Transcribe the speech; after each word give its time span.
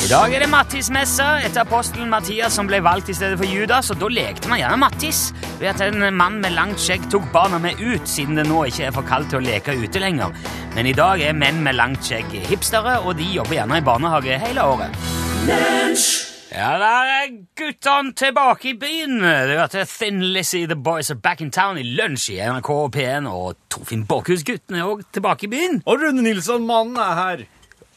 I 0.00 0.08
dag 0.10 0.34
er 0.34 0.42
det 0.44 0.48
Mattis-messa 0.50 1.26
etter 1.42 1.62
apostelen 1.64 2.10
Mattias 2.10 2.54
som 2.58 2.70
ble 2.70 2.80
valgt 2.82 3.10
i 3.10 3.16
stedet 3.18 3.38
for 3.38 3.50
Judas, 3.50 3.90
og 3.90 3.98
da 4.02 4.10
lekte 4.10 4.50
man 4.50 4.58
gjerne 4.62 4.78
Mattis 4.82 5.20
ved 5.60 5.68
at 5.72 5.82
en 5.86 6.06
mann 6.14 6.38
med 6.42 6.54
langt 6.54 6.82
skjegg 6.82 7.10
tok 7.10 7.26
barna 7.34 7.58
med 7.62 7.82
ut, 7.82 8.06
siden 8.10 8.38
det 8.38 8.46
nå 8.46 8.64
ikke 8.70 8.88
er 8.88 8.94
for 8.94 9.06
kaldt 9.06 9.32
til 9.34 9.42
å 9.42 9.44
leke 9.44 9.74
ute 9.78 10.02
lenger. 10.02 10.34
Men 10.74 10.90
i 10.90 10.96
dag 10.96 11.22
er 11.22 11.38
menn 11.38 11.62
med 11.66 11.78
langt 11.78 12.06
skjegg 12.06 12.30
hipstere, 12.50 13.00
og 13.02 13.18
de 13.18 13.26
jobber 13.38 13.58
gjerne 13.60 13.82
i 13.82 13.86
barnehage 13.86 14.42
hele 14.42 14.66
året. 14.74 16.29
Ja, 16.50 16.70
der 16.82 17.10
er 17.14 17.28
guttene 17.54 18.10
tilbake 18.18 18.72
i 18.72 18.74
byen. 18.78 19.20
Du 19.22 19.52
hørte 19.54 19.84
Thin 19.86 20.18
Lizzie, 20.34 20.66
The 20.66 20.74
Boys 20.76 21.10
Are 21.12 21.18
Back 21.22 21.40
in 21.44 21.52
Town 21.54 21.78
i 21.78 21.84
lunsj 21.86 22.32
i 22.34 22.40
NRK 22.42 22.70
P1, 22.96 23.28
og 23.30 23.54
Torfinn 23.70 24.02
Borchhus-guttene 24.08 24.80
er 24.82 24.88
òg 24.90 25.04
tilbake 25.14 25.46
i 25.46 25.50
byen. 25.52 25.78
Og 25.86 26.02
Rune 26.02 26.24
Nilsson, 26.26 26.66
mannen, 26.66 26.98
er 26.98 27.14
her. 27.20 27.44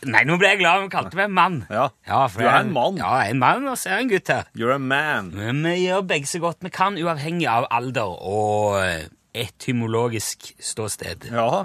Nei, 0.05 0.21
nå 0.27 0.35
ble 0.37 0.51
jeg 0.51 0.59
glad 0.59 0.83
hun 0.83 0.91
kalte 0.91 1.17
meg 1.17 1.31
mann. 1.33 1.61
Ja, 1.71 1.87
for 2.27 2.43
du 2.43 2.45
er 2.51 2.59
en 2.59 2.73
mann. 2.75 2.97
Ja, 3.01 3.13
en 3.31 3.39
mann, 3.41 3.65
og 3.71 3.77
så 3.79 3.89
er 3.89 4.01
jeg 4.01 4.05
en 4.05 4.11
gutt 4.13 4.31
her. 4.35 4.49
You're 4.59 4.75
a 4.75 4.77
man. 4.83 5.31
Men 5.33 5.63
vi 5.65 5.77
gjør 5.87 6.03
begge 6.11 6.29
så 6.29 6.41
godt 6.43 6.61
vi 6.61 6.69
kan, 6.75 6.99
uavhengig 6.99 7.47
av 7.49 7.65
alder 7.73 8.11
og 8.19 8.77
eh, 8.83 9.07
etymologisk 9.47 10.51
ståsted, 10.61 11.29
Ja, 11.33 11.63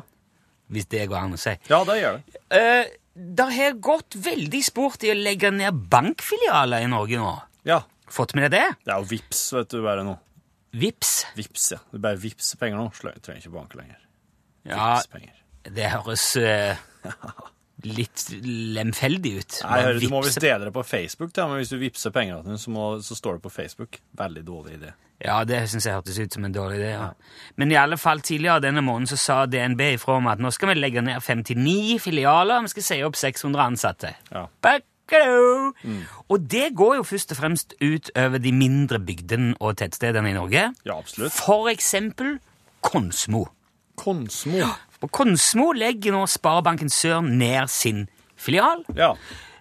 hvis 0.72 0.86
det 0.92 1.04
går 1.10 1.20
an 1.26 1.36
å 1.36 1.40
si. 1.40 1.52
ja 1.68 1.82
det 1.88 1.98
gjør 2.00 2.16
det. 2.22 2.40
Uh, 2.54 2.96
det 3.18 3.46
har 3.56 3.76
gått 3.82 4.14
veldig 4.22 4.60
sport 4.64 5.02
i 5.04 5.10
å 5.12 5.16
legge 5.18 5.50
ned 5.54 5.74
bankfilialer 5.90 6.84
i 6.86 6.90
Norge 6.90 7.18
nå. 7.20 7.32
Ja, 7.68 7.82
Fått 8.08 8.32
med 8.38 8.46
deg 8.48 8.54
det? 8.56 8.76
det 8.86 8.92
er 8.94 9.02
jo 9.02 9.08
vips, 9.10 9.40
vet 9.52 9.68
du, 9.74 9.82
bare 9.84 10.04
nå. 10.06 10.14
Vips. 10.78 11.10
Vips, 11.36 11.66
ja. 11.74 11.78
Du 11.92 11.98
bare 12.00 12.16
VIPS-penger 12.22 12.78
nå. 12.80 12.86
Du 12.94 13.20
trenger 13.20 13.42
ikke 13.42 13.52
bank 13.52 13.74
lenger. 13.76 13.98
Ja, 14.68 14.94
Vips 14.94 15.10
penger. 15.12 15.34
det 15.76 15.90
høres 15.92 16.24
eh, 16.40 16.80
litt 17.86 18.24
lemfeldig 18.42 19.32
ut. 19.38 19.58
Nei, 19.62 19.82
hører, 19.86 20.00
du 20.02 20.08
må 20.10 20.22
visst 20.24 20.40
dele 20.42 20.66
det 20.66 20.72
på 20.74 20.82
Facebook, 20.86 21.30
da, 21.36 21.46
men 21.50 21.60
hvis 21.60 21.70
du 21.70 21.78
vipser 21.78 22.14
til 22.14 22.32
henne, 22.32 22.58
så, 22.58 22.72
må, 22.74 22.88
så 23.04 23.14
står 23.18 23.38
det 23.38 23.44
på 23.44 23.52
Facebook. 23.54 24.00
Veldig 24.18 24.42
dårlig 24.46 24.78
idé. 24.80 24.94
Ja, 25.22 25.40
det 25.46 25.64
syns 25.70 25.86
jeg 25.86 25.96
hørtes 25.96 26.18
ut 26.18 26.34
som 26.34 26.46
en 26.46 26.54
dårlig 26.54 26.78
idé. 26.78 26.90
Ja. 26.94 27.08
Men 27.58 27.72
i 27.74 27.78
alle 27.78 27.98
fall 27.98 28.22
tidligere 28.22 28.62
denne 28.62 28.82
måneden 28.86 29.10
så 29.10 29.18
sa 29.18 29.38
DNB 29.50 29.82
ifra 29.96 30.18
om 30.18 30.28
at 30.30 30.42
nå 30.42 30.50
skal 30.54 30.72
vi 30.72 30.78
legge 30.78 31.02
ned 31.02 31.22
59 31.22 31.98
filialer, 32.02 32.62
vi 32.66 32.74
skal 32.74 32.86
si 32.86 33.00
opp 33.06 33.18
600 33.18 33.64
ansatte. 33.64 34.12
Ja. 34.30 34.44
Bakkalo! 34.62 35.72
Og 36.28 36.50
det 36.50 36.68
går 36.78 36.98
jo 37.00 37.06
først 37.06 37.34
og 37.34 37.40
fremst 37.40 37.74
ut 37.82 38.10
over 38.14 38.42
de 38.42 38.54
mindre 38.54 39.02
bygdene 39.02 39.56
og 39.58 39.78
tettstedene 39.82 40.30
i 40.30 40.38
Norge. 40.38 40.68
Ja, 40.86 40.98
absolutt. 40.98 41.34
For 41.34 41.70
eksempel 41.72 42.38
Konsmo. 42.82 43.48
Konsmo. 43.98 44.62
På 45.00 45.08
Konsmo 45.14 45.70
legger 45.76 46.12
nå 46.16 46.24
Sparebanken 46.26 46.90
Sør 46.90 47.20
ned 47.22 47.70
sin 47.70 48.06
filial, 48.38 48.84
Ja. 48.96 49.12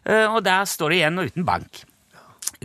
eh, 0.05 0.25
og 0.25 0.43
der 0.43 0.66
står 0.66 0.89
det 0.89 0.97
igjen 1.02 1.19
og 1.19 1.25
uten 1.31 1.45
bank. 1.45 1.83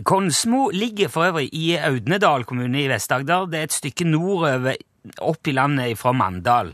Konsmo 0.03 0.69
ligger 0.73 1.07
for 1.09 1.27
øvrig 1.27 1.49
i 1.53 1.75
Audnedal 1.77 2.45
kommune 2.49 2.81
i 2.81 2.87
Vest-Agder. 2.89 3.45
Det 3.51 3.59
er 3.59 3.63
et 3.69 3.75
stykke 3.75 4.05
nordover 4.09 4.75
opp 5.21 5.47
i 5.47 5.51
landet 5.53 5.97
fra 5.99 6.13
Mandal. 6.13 6.73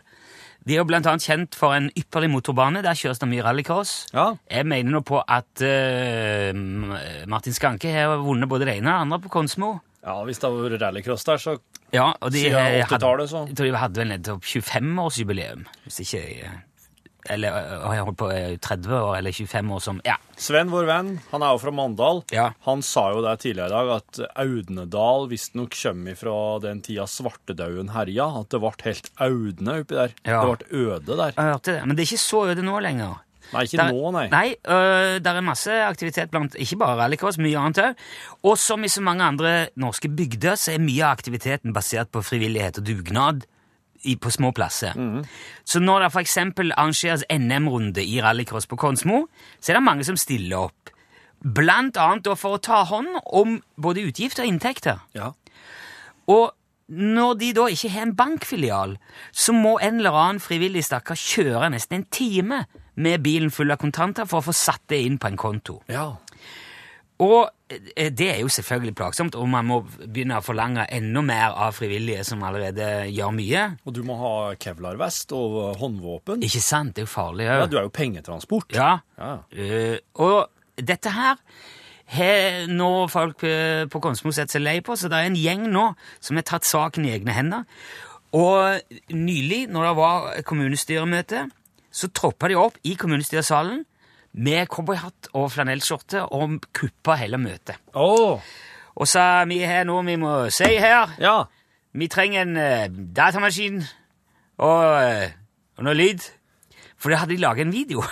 De 0.67 0.75
er 0.77 0.83
blant 0.85 1.07
annet 1.07 1.23
kjent 1.25 1.55
for 1.57 1.73
en 1.73 1.89
ypperlig 1.97 2.29
motorbane. 2.29 2.83
Der 2.83 2.93
kjøres 2.93 3.19
det 3.19 3.27
mye 3.31 3.43
rallycross. 3.43 3.93
Ja. 4.13 4.35
Jeg 4.51 4.67
mener 4.69 4.91
nå 4.91 5.01
på 5.07 5.19
at 5.25 5.63
uh, 5.65 6.53
Martin 7.27 7.55
Skanke 7.55 7.91
har 7.91 8.19
vunnet 8.21 8.47
både 8.51 8.67
det 8.69 8.75
ene 8.77 8.91
og 8.91 8.93
det 8.93 9.01
andre 9.07 9.19
på 9.23 9.31
Konsmo. 9.33 9.79
Ja, 10.05 10.15
hvis 10.27 10.39
det 10.39 10.49
vært 10.53 10.81
rallycross 10.81 11.25
der, 11.27 11.37
så 11.43 11.57
Ja, 11.93 12.11
og 12.21 12.31
de 12.31 12.43
Siden 12.45 12.57
eh, 12.61 12.85
80-tallet, 12.85 13.29
så. 13.31 13.45
Jeg 13.49 13.55
tror 13.57 13.65
de 13.71 13.77
hadde 13.81 14.01
vel 14.03 14.11
nettopp 14.13 14.43
25-årsjubileum. 14.45 15.63
Hvis 15.87 16.03
ikke 16.05 16.19
jeg 16.21 16.49
Eller 17.29 17.51
har 17.51 17.93
jeg 17.97 18.05
holdt 18.07 18.17
på 18.21 18.29
øh, 18.31 18.53
30 18.63 18.93
år 18.95 19.15
eller 19.17 19.31
25 19.35 19.73
år 19.75 19.81
som 19.83 19.97
Ja. 20.05 20.15
Sven, 20.39 20.69
vår 20.71 20.85
venn, 20.87 21.09
han 21.33 21.43
er 21.43 21.51
jo 21.51 21.59
fra 21.59 21.71
Mandal. 21.75 22.21
Ja. 22.31 22.45
Han 22.63 22.81
sa 22.85 23.09
jo 23.11 23.19
der 23.25 23.35
tidligere 23.41 23.67
i 23.67 23.73
dag 23.75 23.89
at 23.97 24.19
Audnedal 24.39 25.27
visstnok 25.29 25.75
kommer 25.75 26.15
fra 26.15 26.35
den 26.63 26.79
tida 26.85 27.03
svartedauden 27.11 27.91
herja. 27.91 28.29
At 28.39 28.49
det 28.53 28.61
ble 28.63 28.71
helt 28.85 29.09
audne 29.19 29.79
oppi 29.81 29.97
der. 29.99 30.13
Ja. 30.23 30.39
Det 30.45 30.61
ble 30.63 30.85
øde 30.85 31.17
der. 31.19 31.33
Jeg 31.35 31.43
hørte 31.51 31.73
det. 31.75 31.81
Men 31.85 31.97
det 31.97 32.05
er 32.05 32.11
ikke 32.13 32.23
så 32.23 32.45
øde 32.53 32.63
nå 32.63 32.79
lenger. 32.85 33.19
Nei, 33.53 33.63
ikke 33.65 33.77
Der- 33.77 33.91
nå, 33.91 34.11
nei. 34.11 34.27
Nei, 34.29 34.55
øh, 34.67 35.19
der 35.23 35.37
er 35.37 35.41
masse 35.41 35.71
aktivitet 35.85 36.31
blant 36.31 36.55
ikke 36.55 36.77
bare 36.77 36.97
rallycross, 37.01 37.37
mye 37.37 37.57
annet 37.57 37.77
òg. 37.77 37.95
Og 38.43 38.57
som 38.57 38.83
i 38.83 38.87
så 38.87 39.01
mange 39.01 39.23
andre 39.23 39.69
norske 39.75 40.09
bygder, 40.09 40.55
så 40.55 40.73
er 40.75 40.83
mye 40.83 41.03
av 41.03 41.17
aktiviteten 41.17 41.73
basert 41.73 42.11
på 42.11 42.21
frivillighet 42.21 42.77
og 42.77 42.85
dugnad 42.85 43.45
i, 44.05 44.15
på 44.15 44.31
små 44.31 44.51
plasser. 44.55 44.93
Så 45.65 45.79
når 45.79 46.05
det 46.05 46.11
f.eks. 46.13 46.37
arrangeres 46.37 47.23
NM-runde 47.29 48.03
i 48.05 48.21
rallycross 48.21 48.67
på 48.67 48.77
Konsmo, 48.77 49.27
så 49.59 49.73
er 49.73 49.79
det 49.79 49.83
mange 49.83 50.05
som 50.07 50.15
stiller 50.17 50.69
opp. 50.69 50.93
Blant 51.43 51.97
annet 51.97 52.27
for 52.37 52.57
å 52.57 52.61
ta 52.61 52.83
hånd 52.83 53.19
om 53.25 53.61
både 53.79 54.03
utgifter 54.07 54.43
og 54.43 54.53
inntekter. 54.53 54.99
Ja. 55.15 55.33
Og 56.27 56.51
når 56.89 57.37
de 57.39 57.53
da 57.53 57.67
ikke 57.69 57.91
har 57.93 58.07
en 58.07 58.15
bankfilial, 58.17 58.97
så 59.31 59.53
må 59.53 59.77
en 59.81 59.99
eller 60.01 60.15
annen 60.17 60.39
frivillig 60.41 60.83
stakkar 60.87 61.19
kjøre 61.19 61.69
nesten 61.75 61.99
en 61.99 62.07
time 62.11 62.63
med 62.99 63.23
bilen 63.23 63.51
full 63.51 63.71
av 63.71 63.79
kontanter 63.81 64.27
for 64.29 64.41
å 64.43 64.47
få 64.49 64.55
satt 64.55 64.83
det 64.91 64.99
inn 65.07 65.17
på 65.21 65.31
en 65.31 65.39
konto. 65.39 65.79
ja. 65.91 66.09
Og 67.19 67.49
eh, 67.67 68.07
det 68.15 68.29
er 68.31 68.37
jo 68.39 68.47
selvfølgelig 68.47 68.93
plagsomt, 68.95 69.35
og 69.35 69.49
man 69.51 69.65
må 69.67 69.81
begynne 70.05 70.37
å 70.39 70.43
forlange 70.45 70.85
enda 70.95 71.19
mer 71.27 71.51
av 71.65 71.73
frivillige 71.75 72.21
som 72.23 72.45
allerede 72.47 72.85
gjør 73.11 73.33
mye. 73.35 73.63
Og 73.83 73.91
du 73.97 73.99
må 74.07 74.15
ha 74.21 74.31
kevlarvest 74.55 75.33
og 75.35 75.57
håndvåpen. 75.81 76.45
Ikke 76.47 76.61
sant? 76.63 76.93
Det 76.95 77.03
er 77.03 77.09
jo 77.09 77.11
farlig 77.11 77.49
Ja, 77.49 77.57
òg. 77.65 77.73
du 77.73 77.75
er 77.81 77.89
jo 77.89 77.91
pengetransport. 77.99 78.71
Ja. 78.71 79.01
Ja. 79.19 79.33
Uh, 79.51 79.99
og 80.15 80.79
dette 80.79 81.11
her 81.11 81.35
har 82.15 82.71
nå 82.71 82.91
folk 83.11 83.43
eh, 83.43 83.83
på 83.91 83.99
Konsmo 84.01 84.31
sett 84.31 84.55
seg 84.55 84.63
lei 84.63 84.79
på, 84.79 84.95
så 84.95 85.11
det 85.11 85.19
er 85.19 85.27
en 85.27 85.35
gjeng 85.43 85.67
nå 85.75 85.89
som 86.23 86.39
har 86.39 86.47
tatt 86.47 86.63
saken 86.71 87.03
i 87.03 87.11
egne 87.19 87.35
hender. 87.35 87.67
Og 88.31 88.79
nylig, 89.11 89.65
når 89.73 89.89
det 89.89 89.95
var 89.99 90.31
kommunestyremøte, 90.47 91.49
så 91.91 92.09
troppa 92.13 92.49
de 92.49 92.57
opp 92.59 92.77
i 92.85 92.95
kommunestyresalen 92.99 93.83
med 94.39 94.67
cowboyhatt 94.69 95.31
og 95.33 95.49
flanellskjorte 95.53 96.21
og 96.35 96.59
kuppa 96.75 97.15
hele 97.17 97.39
møtet. 97.41 97.79
Åh, 97.97 98.41
Og 98.99 99.07
sa 99.07 99.45
vi 99.49 99.61
har 99.63 99.85
noe 99.87 100.03
vi 100.05 100.17
må 100.19 100.49
si 100.53 100.75
her. 100.77 101.15
ja. 101.19 101.43
Vi 101.93 102.07
trenger 102.07 102.41
en 102.41 102.57
uh, 102.57 103.13
datamaskin 103.15 103.79
og, 104.61 104.83
eh, 105.01 105.31
og 105.79 105.87
noe 105.87 105.95
lyd. 105.97 106.21
For 106.99 107.09
da 107.09 107.23
hadde 107.23 107.33
de 107.33 107.41
laget 107.41 107.65
en 107.65 107.73
video. 107.73 108.03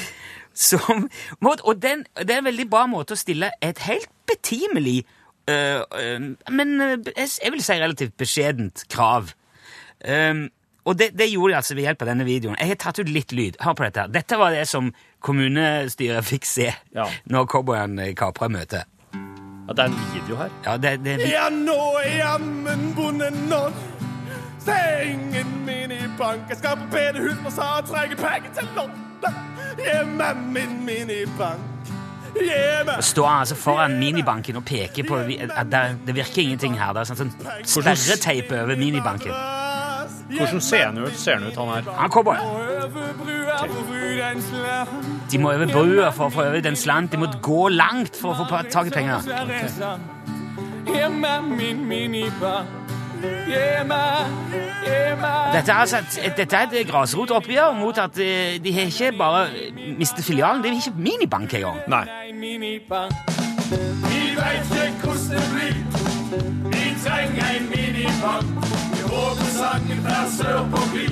Som, 0.54 1.06
og 1.40 1.82
den, 1.82 2.02
det 2.18 2.30
er 2.30 2.40
en 2.40 2.48
veldig 2.48 2.66
bra 2.68 2.86
måte 2.90 3.14
å 3.14 3.20
stille 3.20 3.52
et 3.62 3.78
helt 3.86 4.10
betimelig, 4.28 5.04
uh, 5.48 5.84
uh, 5.86 6.26
men 6.50 6.74
jeg 7.14 7.52
vil 7.54 7.62
si 7.62 7.78
relativt 7.78 8.18
beskjedent 8.18 8.84
krav. 8.92 9.30
Um, 10.02 10.48
og 10.84 10.96
det, 10.98 11.10
det 11.18 11.28
gjorde 11.30 11.52
de 11.52 11.56
altså 11.60 11.74
ved 11.78 11.84
hjelp 11.86 12.02
av 12.02 12.08
denne 12.10 12.24
videoen. 12.26 12.56
Jeg 12.58 12.68
har 12.72 12.78
tatt 12.82 12.98
ut 12.98 13.08
litt 13.08 13.32
lyd. 13.32 13.56
Hør 13.62 13.74
på 13.78 13.84
dette. 13.86 14.06
Dette 14.12 14.38
var 14.40 14.50
det 14.50 14.64
som 14.68 14.88
kommunestyret 15.22 16.24
fikk 16.26 16.44
se 16.48 16.72
Ja. 16.94 17.06
når 17.30 17.46
cowboyene 17.52 18.14
kapra 18.18 18.48
møtet. 18.48 18.84
ja. 19.14 19.72
Det 19.72 19.78
er 19.78 19.84
en 19.84 19.98
video 20.14 20.36
her. 20.36 20.50
Ja, 20.66 20.76
det, 20.76 20.96
det, 21.04 21.18
Ja, 21.30 21.48
nå 21.48 21.76
er 22.04 22.16
jammen 22.18 22.92
bonden 22.96 23.34
nådd. 23.48 23.72
Sengen 24.62 25.64
min 25.66 25.90
i 25.90 26.00
bank. 26.18 26.42
Jeg 26.50 26.58
skal 26.58 26.76
på 26.76 26.88
bedehus 26.92 27.38
og 27.46 27.52
sa 27.52 27.68
trenger 27.86 28.16
penger 28.20 28.52
til 28.58 28.68
Lotte. 28.76 29.32
Gi 29.78 29.94
meg 30.18 30.36
min 30.54 30.74
minibank. 30.86 31.68
Gi 32.36 32.60
meg 32.86 33.02
står 33.04 33.26
han 33.28 33.40
altså 33.46 33.56
foran 33.58 33.96
minibanken 34.00 34.56
og 34.60 34.64
peker 34.68 35.04
på 35.08 35.18
at 35.22 35.66
det, 35.72 35.82
det 36.06 36.14
virker 36.16 36.42
ingenting 36.42 36.76
her. 36.78 36.92
Det 36.96 37.02
er 37.06 37.14
sånn, 37.14 37.32
sånn 37.64 37.88
sperreteip 37.96 38.52
over 38.52 38.76
minibanken. 38.76 39.32
Hvordan 40.36 40.60
ser 40.60 40.86
han 40.86 40.98
ut, 40.98 41.16
ser 41.16 41.34
han 41.38 41.46
ut, 41.46 41.56
han 41.56 41.68
her? 41.68 41.92
Han 41.98 42.10
cowboy. 42.10 42.36
En 44.32 44.42
slant. 44.42 45.32
De 45.32 45.38
må 45.38 45.52
over 45.52 45.66
brua 45.66 46.10
for 46.12 46.28
å 46.28 46.32
få 46.32 46.46
over 46.46 46.60
den 46.64 46.76
slant. 46.76 47.12
De 47.12 47.20
må 47.20 47.28
gå 47.42 47.68
langt 47.68 48.16
for 48.16 48.32
å 48.32 48.44
få 48.44 48.62
tak 48.70 48.88
i 48.88 48.94
penger. 48.94 49.26
Dette 55.52 55.70
er, 55.70 55.78
altså 55.78 55.96
et, 55.96 56.36
dette 56.36 56.56
er 56.56 56.74
et 56.80 56.88
grasrotoppgjør 56.88 57.76
mot 57.78 57.98
at 58.02 58.18
eh, 58.18 58.56
de 58.64 58.72
har 58.74 58.90
ikke 58.90 59.12
bare 59.18 59.46
mistet 59.98 60.24
filialen, 60.24 60.62
de 60.64 60.72
har 60.72 60.80
ikke 60.80 60.98
minibank 60.98 61.54
engang. 61.54 61.78
Nei. 61.92 62.04
Vi 64.08 64.22
veit 64.36 64.76
ikke 64.88 65.06
hvordan 65.06 65.30
det 65.30 65.44
blir. 65.54 65.74
Vi 66.72 66.84
trenger 67.04 67.56
en 67.56 67.70
minibank. 67.70 68.71
Vi 69.52 69.58
sangen 69.58 69.98
fra 70.04 70.20
sør 70.32 70.62
på 70.72 70.80
gli. 70.94 71.06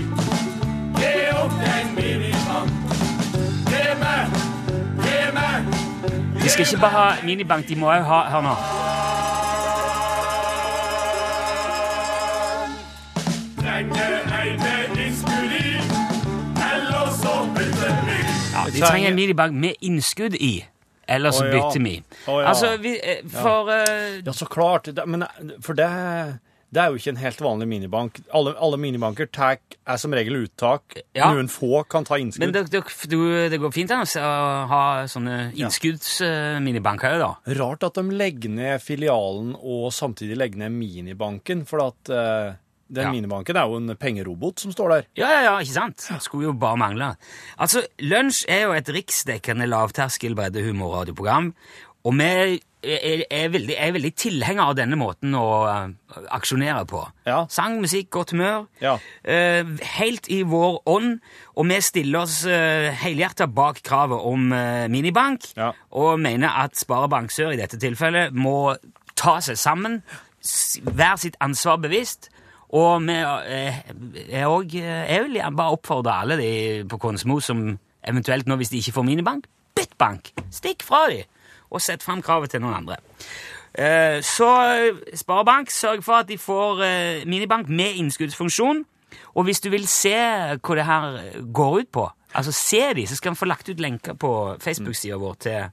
Gi 0.96 1.14
opp 1.36 1.52
den 1.60 1.90
minibank. 1.96 2.70
Gi 3.68 3.82
meg, 4.00 4.38
gi 5.04 5.18
meg. 5.36 5.68
De 6.42 6.48
skal 6.48 6.64
ikke 6.64 6.80
bare 6.80 6.90
ha 6.90 7.08
minibank, 7.24 7.68
de 7.68 7.76
må 7.76 7.92
òg 7.92 8.04
ha 8.08 8.22
Hør 8.32 8.40
nå. 8.40 8.54
eller. 13.80 14.10
Ja, 18.54 18.64
de 18.72 18.80
trenger- 18.80 19.08
en 19.08 19.14
minibank 19.14 19.54
med 19.54 19.72
innskudd 19.80 20.34
i. 20.34 20.64
Ellers 21.08 21.34
så 21.34 21.44
ja. 21.44 21.52
bytter 21.52 21.82
vi. 21.84 22.02
Altså, 22.26 22.76
vi, 22.76 23.00
eh, 23.02 23.30
for 23.30 23.68
uh, 23.68 24.26
Ja, 24.26 24.32
så 24.32 24.46
klart. 24.46 24.88
Men 25.06 25.22
eh, 25.22 25.28
for 25.60 25.72
det, 25.72 26.38
det 26.70 26.78
er 26.78 26.92
jo 26.92 27.00
ikke 27.00 27.10
en 27.10 27.18
helt 27.18 27.40
vanlig 27.42 27.66
minibank. 27.66 28.20
Alle, 28.36 28.52
alle 28.62 28.78
minibanker 28.78 29.26
tar, 29.34 29.56
er 29.82 29.98
som 29.98 30.12
regel 30.14 30.36
uttak. 30.44 31.00
Ja. 31.18 31.32
Noen 31.32 31.48
få 31.50 31.82
kan 31.90 32.06
ta 32.06 32.14
Men 32.14 32.28
innskudd. 32.28 32.52
det, 32.54 32.62
det, 33.10 33.50
det 33.50 33.58
går 33.58 33.72
fint 33.74 33.90
an 33.90 34.04
å 34.06 34.30
ha 34.70 34.82
sånne 35.10 35.50
innskuddsminibanker 35.58 37.16
ja. 37.18 37.18
da. 37.24 37.54
Rart 37.58 37.86
at 37.88 37.98
de 37.98 38.04
legger 38.14 38.52
ned 38.54 38.82
filialen 38.84 39.54
og 39.58 39.90
samtidig 39.94 40.38
legger 40.38 40.62
ned 40.64 40.76
minibanken, 40.78 41.66
for 41.66 41.88
at 41.88 42.12
uh, 42.14 42.54
den 42.90 43.06
Ja. 43.06 43.10
minibanken 43.14 43.56
er 43.58 43.66
jo 43.70 43.76
en 43.78 43.96
pengerobot 43.98 44.62
som 44.62 44.72
står 44.74 44.94
der. 44.94 45.04
Ja, 45.18 45.28
ja, 45.30 45.42
ja, 45.50 45.58
ikke 45.62 45.74
sant? 45.76 46.06
Skulle 46.22 46.50
jo 46.50 46.56
bare 46.58 46.78
mangle. 46.80 47.12
Altså, 47.58 47.84
Lunsj 48.02 48.44
er 48.50 48.64
jo 48.68 48.72
et 48.78 48.88
riksdekkende 48.94 49.66
lavterskel 49.70 50.34
breddehumorradioprogram, 50.38 51.52
og 52.06 52.14
vi 52.18 52.60
er, 52.82 53.22
er, 53.30 53.48
veldig, 53.52 53.74
er 53.76 53.92
veldig 53.92 54.10
tilhenger 54.18 54.70
av 54.70 54.76
denne 54.78 54.96
måten 54.98 55.34
å 55.36 55.44
uh, 55.68 56.22
aksjonere 56.36 56.86
på. 56.88 57.02
Ja. 57.28 57.42
Sang, 57.52 57.76
musikk, 57.82 58.08
godt 58.14 58.32
humør. 58.34 58.64
Ja. 58.82 58.94
Uh, 59.26 59.74
helt 59.98 60.28
i 60.32 60.40
vår 60.48 60.80
ånd, 60.90 61.18
og 61.56 61.68
vi 61.70 61.78
stiller 61.84 62.22
oss 62.24 62.40
uh, 62.48 62.88
helhjertet 63.02 63.52
bak 63.56 63.82
kravet 63.86 64.24
om 64.30 64.50
uh, 64.54 64.86
minibank, 64.92 65.50
Ja. 65.58 65.72
og 65.92 66.20
mener 66.22 66.56
at 66.64 66.78
Sparebank 66.80 67.32
Sør 67.34 67.52
i 67.54 67.60
dette 67.60 67.78
tilfellet 67.80 68.32
må 68.36 68.74
ta 69.20 69.38
seg 69.44 69.58
sammen, 69.60 70.00
være 70.88 71.18
sitt 71.26 71.36
ansvar 71.44 71.80
bevisst, 71.82 72.30
og 72.70 73.02
vi 73.02 73.16
er 73.18 74.46
òg 74.46 74.76
Jeg 74.78 75.24
vil 75.24 75.40
bare 75.58 75.74
oppfordre 75.74 76.12
alle 76.22 76.36
de 76.38 76.50
på 76.88 77.00
Konsmo 77.02 77.40
som 77.42 77.64
eventuelt 78.06 78.46
nå, 78.46 78.56
hvis 78.60 78.70
de 78.70 78.78
ikke 78.78 78.94
får 79.00 79.06
minibank, 79.08 79.48
bytt 79.76 79.96
bank! 79.98 80.30
Stikk 80.54 80.86
fra 80.86 81.02
de, 81.10 81.24
og 81.70 81.82
sett 81.82 82.02
fram 82.02 82.22
kravet 82.22 82.50
til 82.50 82.62
noen 82.64 82.74
andre. 82.82 82.96
Eh, 83.74 84.20
Så 84.22 84.48
eh, 84.74 85.16
Sparebank, 85.16 85.70
sørg 85.70 86.02
for 86.04 86.20
at 86.20 86.28
de 86.28 86.38
får 86.38 86.82
eh, 86.82 87.26
minibank 87.26 87.68
med 87.68 87.94
innskuddsfunksjon. 88.02 88.84
Og 89.34 89.44
hvis 89.44 89.60
du 89.60 89.70
vil 89.70 89.86
se 89.88 90.14
hva 90.58 90.74
det 90.74 90.86
her 90.86 91.20
går 91.54 91.78
ut 91.80 91.92
på, 91.92 92.08
altså 92.34 92.52
se 92.52 92.82
de, 92.94 93.06
så 93.06 93.16
skal 93.16 93.32
vi 93.32 93.36
få 93.36 93.46
lagt 93.46 93.68
ut 93.68 93.80
lenker 93.80 94.14
på 94.14 94.56
Facebook-sida 94.60 95.18
vår 95.18 95.34
til 95.34 95.70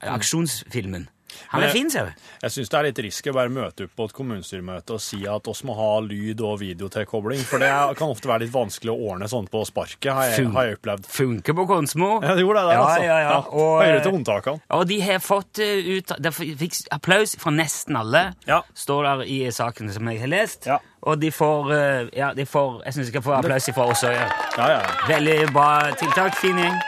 aksjonsfilmen. 0.00 1.08
Han 1.52 1.62
er 1.62 1.68
fin, 1.74 1.90
ser 1.90 2.10
du. 2.10 2.24
Jeg 2.42 2.50
syns 2.54 2.68
det 2.72 2.78
er 2.78 2.86
litt 2.88 2.98
risky 3.06 3.30
å 3.30 3.34
bare 3.36 3.52
møte 3.52 3.84
opp 3.86 3.94
på 3.96 4.04
et 4.08 4.14
kommunestyremøte 4.16 4.96
og 4.96 5.00
si 5.02 5.20
at 5.30 5.48
oss 5.48 5.62
må 5.64 5.74
ha 5.78 5.90
lyd- 6.04 6.40
og 6.44 6.58
videotilkobling, 6.60 7.40
for 7.48 7.62
det 7.62 7.70
kan 7.98 8.08
ofte 8.12 8.28
være 8.30 8.44
litt 8.46 8.52
vanskelig 8.54 8.92
å 8.94 9.10
ordne 9.12 9.28
sånt 9.30 9.50
på 9.52 9.62
sparket, 9.68 10.10
har 10.12 10.30
jeg, 10.32 10.48
har 10.54 10.68
jeg 10.70 10.78
opplevd. 10.80 11.06
Funker 11.14 11.56
på 11.58 11.66
Konsmo. 11.70 12.10
Ja, 12.22 12.34
det 12.34 12.44
gjorde 12.44 12.60
det 12.64 12.68
der, 12.70 12.74
Ja, 12.78 12.84
altså. 12.88 13.04
ja, 13.04 13.18
ja. 13.24 13.36
Og, 13.50 13.82
Høyere 13.82 13.96
eh, 13.98 14.02
til 14.02 14.16
håndtakene. 14.18 14.60
Og 14.78 14.86
de 14.88 15.00
har 15.04 15.22
fått 15.24 15.58
eh, 15.64 15.92
ut 15.98 16.12
De 16.20 16.32
fikk 16.34 16.80
applaus 16.94 17.36
fra 17.40 17.50
nesten 17.54 17.96
alle, 17.96 18.24
Ja. 18.46 18.62
står 18.74 19.02
der 19.08 19.24
i 19.30 19.38
saken 19.54 19.92
som 19.92 20.08
jeg 20.10 20.20
har 20.20 20.28
lest. 20.32 20.66
Ja. 20.66 20.78
Og 21.04 21.18
de 21.20 21.30
får 21.34 21.72
eh, 21.76 22.08
Ja, 22.16 22.32
de 22.34 22.46
får 22.48 22.82
Jeg 22.86 22.94
syns 22.94 23.06
de 23.06 23.12
skal 23.12 23.22
få 23.26 23.34
applaus 23.38 23.68
fra 23.74 23.88
oss 23.92 24.04
òg. 24.04 24.14
Ja. 24.14 24.28
Ja, 24.58 24.68
ja. 24.78 24.82
Veldig 25.08 25.52
bra 25.52 25.70
tiltak. 26.00 26.36
Fin 26.40 26.56
gjeng. 26.58 26.78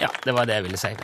Ja, 0.00 0.08
det 0.24 0.32
var 0.32 0.46
det 0.48 0.54
jeg 0.60 0.64
ville 0.70 0.80
si. 0.80 0.94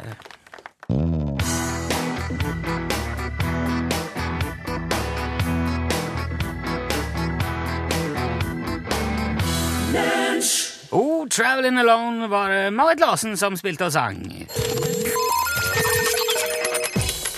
Oh, 11.26 11.28
'Traveling 11.28 11.78
Alone' 11.78 12.28
var 12.28 12.48
det 12.50 12.72
Marit 12.72 13.00
Larsen 13.00 13.36
som 13.36 13.56
spilte 13.56 13.84
og 13.84 13.92
sang. 13.92 14.16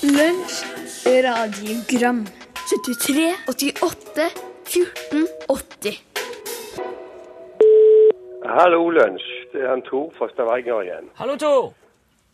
Lunsj, 0.03 0.57
radiogram 1.07 2.27
73, 2.69 3.35
88, 3.49 4.31
14, 4.65 5.29
80 5.49 6.05
Hallo, 8.45 8.91
Lunsj. 8.91 9.25
Det 9.53 9.65
er 9.65 9.71
han 9.71 9.83
Tor 9.83 10.13
fra 10.19 10.29
Stavanger 10.29 10.81
igjen. 10.83 11.11
Hallo, 11.15 11.37
Tor. 11.37 11.75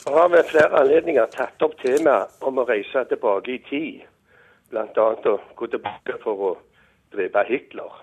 Jeg 0.06 0.14
har 0.14 0.28
ved 0.28 0.44
flere 0.50 0.80
anledninger 0.80 1.26
tatt 1.26 1.62
opp 1.62 1.78
temaet 1.86 2.34
om 2.40 2.58
å 2.58 2.66
reise 2.68 3.06
tilbake 3.08 3.54
i 3.54 3.62
tid. 3.70 4.02
Blant 4.70 4.98
annet 4.98 5.26
å 5.26 5.38
gå 5.56 5.70
tilbake 5.70 6.18
for 6.26 6.46
å 6.50 6.54
drepe 7.14 7.46
Hitler. 7.48 8.02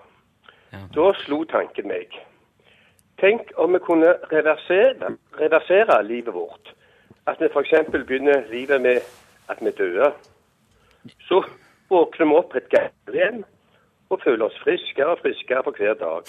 Da 0.96 1.12
slo 1.24 1.44
tanken 1.44 1.88
meg. 1.92 2.22
Tenk 3.22 3.52
om 3.54 3.72
vi 3.72 3.78
kunne 3.78 4.16
reversere, 4.32 5.12
reversere 5.38 6.02
livet 6.02 6.34
vårt. 6.34 6.72
At 7.26 7.38
vi 7.38 7.46
f.eks. 7.46 7.70
begynner 7.92 8.48
livet 8.50 8.82
med 8.82 8.98
at 9.48 9.62
vi 9.62 9.70
dør. 9.70 10.10
Så 11.28 11.44
våkner 11.90 12.26
vi 12.26 12.40
opp 12.40 12.56
et 12.58 12.66
gamlehjem 12.74 13.44
og 14.10 14.20
føler 14.24 14.48
oss 14.48 14.58
friskere 14.64 15.14
og 15.14 15.22
friskere 15.22 15.62
for 15.62 15.78
hver 15.78 15.94
dag. 16.02 16.26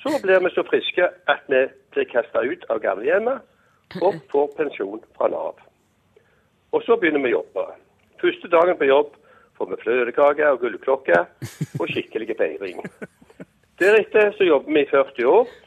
Så 0.00 0.16
blir 0.22 0.40
vi 0.40 0.54
så 0.56 0.64
friske 0.70 1.12
at 1.28 1.44
vi 1.52 1.66
blir 1.92 2.08
kasta 2.08 2.48
ut 2.48 2.64
av 2.72 2.80
gamlehjemmet 2.80 4.00
og 4.00 4.20
får 4.32 4.52
pensjon 4.56 5.04
fra 5.18 5.28
Nav. 5.28 5.60
Og 6.72 6.82
så 6.88 6.96
begynner 6.96 7.20
vi 7.20 7.34
å 7.34 7.42
jobbe. 7.42 7.70
Første 8.24 8.48
dagen 8.48 8.80
på 8.80 8.88
jobb 8.88 9.16
får 9.58 9.74
vi 9.74 9.82
fløtekake 9.84 10.48
og 10.48 10.62
gullklokke 10.64 11.24
og 11.76 11.90
skikkelig 11.92 12.38
feiring. 12.38 12.86
Deretter 13.80 14.32
så 14.38 14.48
jobber 14.48 14.72
vi 14.72 14.88
i 14.88 14.88
40 14.88 15.28
år 15.28 15.58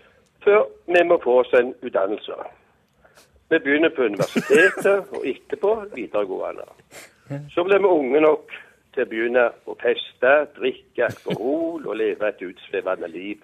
før 0.43 0.67
vi 0.87 1.03
må 1.07 1.19
få 1.23 1.39
oss 1.43 1.53
en 1.59 1.73
utdannelse. 1.81 2.35
Vi 3.49 3.59
begynner 3.59 3.89
på 3.89 4.07
universitetet 4.09 5.11
og 5.13 5.25
etterpå 5.27 5.73
videregående. 5.95 6.67
Så 7.53 7.63
blir 7.63 7.79
vi 7.79 7.91
unge 7.91 8.19
nok 8.19 8.53
til 8.93 9.05
å 9.05 9.09
begynne 9.09 9.43
å 9.69 9.75
feste, 9.81 10.31
drikke 10.57 11.07
alkohol 11.09 11.87
og 11.87 11.97
leve 11.97 12.29
et 12.29 12.41
utsvevende 12.45 13.09
liv. 13.13 13.41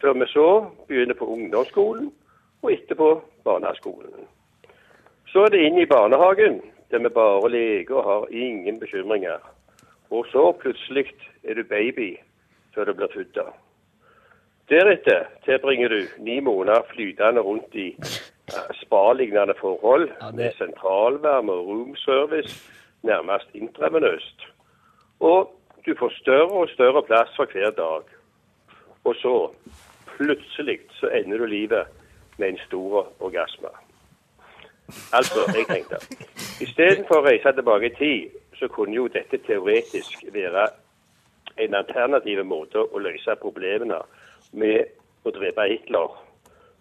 Før 0.00 0.14
vi 0.20 0.28
så 0.32 0.48
begynner 0.88 1.18
på 1.18 1.28
ungdomsskolen 1.34 2.10
og 2.62 2.72
etterpå 2.72 3.10
barneskolen. 3.44 4.26
Så 5.32 5.44
er 5.44 5.52
det 5.52 5.62
inn 5.66 5.78
i 5.78 5.88
barnehagen, 5.88 6.60
der 6.90 7.02
vi 7.04 7.12
bare 7.12 7.50
leker 7.52 8.00
og 8.00 8.04
har 8.10 8.28
ingen 8.32 8.80
bekymringer. 8.80 9.40
Og 10.10 10.26
så 10.32 10.52
plutselig 10.60 11.10
er 11.44 11.54
du 11.54 11.64
baby 11.68 12.14
før 12.74 12.88
du 12.88 12.94
blir 13.00 13.12
født. 13.14 13.40
Deretter 14.68 15.24
tilbringer 15.44 15.88
du 15.88 16.06
ni 16.18 16.40
måneder 16.40 16.82
flytende 16.90 17.40
rundt 17.40 17.74
i 17.74 17.96
eh, 17.98 18.72
spa-lignende 18.82 19.54
forhold 19.60 20.10
med 20.34 20.52
sentralvarme 20.58 21.52
og 21.52 21.66
roomservice 21.66 22.72
nærmest 23.02 23.48
intravenøst. 23.54 24.46
Og 25.20 25.54
du 25.86 25.94
får 25.98 26.12
større 26.20 26.52
og 26.62 26.68
større 26.68 27.02
plass 27.02 27.36
for 27.36 27.48
hver 27.52 27.70
dag. 27.70 28.02
Og 29.04 29.14
så, 29.14 29.50
plutselig, 30.16 30.78
så 30.90 31.08
ender 31.08 31.38
du 31.38 31.44
livet 31.44 31.86
med 32.38 32.48
en 32.48 32.58
stor 32.66 33.12
orgasme. 33.20 33.68
Altså, 35.12 35.40
jeg 35.56 35.64
tenkte 35.68 35.96
Istedenfor 36.60 37.20
å 37.20 37.24
reise 37.24 37.52
tilbake 37.52 37.88
i 37.88 37.96
tid, 37.96 38.36
så 38.58 38.68
kunne 38.68 38.96
jo 38.96 39.08
dette 39.08 39.38
teoretisk 39.46 40.24
være 40.32 40.68
en 41.58 41.74
alternativ 41.74 42.44
måte 42.44 42.82
å 42.82 42.98
løse 42.98 43.36
problemene 43.40 44.00
med 44.52 44.88
å 45.26 45.32
drepe 45.34 45.66
Hitler 45.68 46.16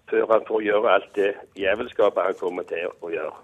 før 0.08 0.30
han 0.32 0.46
får 0.48 0.64
gjøre 0.64 0.94
alt 0.94 1.10
det 1.18 1.34
jævelskapet 1.60 2.30
han 2.30 2.40
kommer 2.40 2.68
til 2.70 2.92
å 3.04 3.12
gjøre. 3.12 3.36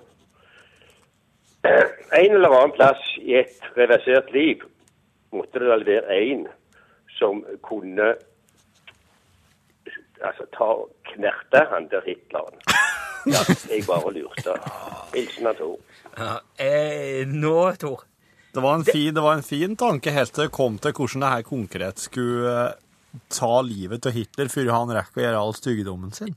En 1.64 2.36
eller 2.36 2.52
annen 2.52 2.76
plass 2.76 3.02
i 3.20 3.36
et 3.40 3.68
reversert 3.78 4.32
liv 4.36 4.64
måtte 5.34 5.60
det 5.60 5.72
vel 5.72 5.86
være 5.88 6.20
en 6.20 6.46
som 7.18 7.44
kunne 7.66 8.14
altså 10.24 10.48
ta 10.56 10.70
og 10.84 10.92
knerte 11.14 11.66
han 11.72 11.88
der 11.92 12.04
Hitleren. 12.08 12.60
Ja, 13.24 13.40
jeg 13.72 13.86
bare 13.88 14.12
lurte. 14.12 14.56
Hilsen 15.14 15.48
av 15.48 15.56
Tor. 15.56 15.78
Ja, 16.18 16.34
eh, 16.60 17.24
nå, 17.28 17.56
Tor. 17.80 18.04
Det 18.54 18.62
var, 18.62 18.76
en 18.76 18.84
fin, 18.86 19.14
det 19.16 19.22
var 19.24 19.38
en 19.40 19.46
fin 19.48 19.78
tanke 19.80 20.12
helt 20.14 20.34
til 20.36 20.44
det 20.44 20.54
kom 20.54 20.76
til 20.78 20.94
hvordan 20.94 21.24
det 21.24 21.30
her 21.32 21.46
konkret 21.48 22.04
skulle 22.04 22.58
ta 23.30 23.62
livet 23.66 24.02
til 24.06 24.16
Hitler 24.16 24.50
før 24.52 24.72
han 24.74 24.94
rekker 24.96 25.22
å 25.22 25.26
gjøre 25.28 25.42
all 25.42 25.54
styggedommen 25.58 26.14
sin. 26.16 26.34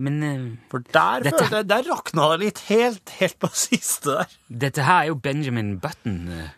Men 0.00 0.22
eh, 0.22 0.46
For 0.70 0.84
der, 0.94 1.24
Dette- 1.26 1.48
jeg, 1.50 1.66
der 1.70 1.86
rakna 1.90 2.28
det 2.32 2.40
litt 2.44 2.62
helt, 2.70 3.10
helt 3.20 3.38
på 3.42 3.50
siste 3.66 4.16
der. 4.20 4.34
dette 4.66 4.86
her 4.86 5.04
er 5.04 5.10
jo 5.12 5.18
Benjamin 5.22 5.76
Button. 5.82 6.18
eh, 6.30 6.48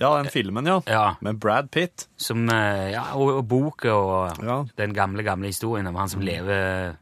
Ja, 0.00 0.14
den 0.22 0.30
filmen, 0.32 0.64
ja. 0.64 0.78
Ja. 0.88 1.16
Med 1.20 1.36
Brad 1.40 1.70
Pitt. 1.70 2.06
Som, 2.16 2.46
eh, 2.48 2.90
ja, 2.94 3.02
og, 3.16 3.34
og 3.42 3.46
boka 3.48 3.92
og 3.92 4.42
Ja. 4.44 4.58
den 4.76 4.94
gamle, 4.96 5.22
gamle 5.26 5.50
historien 5.52 5.86
om 5.90 5.96
han 6.00 6.08
som 6.08 6.20
lever 6.24 6.96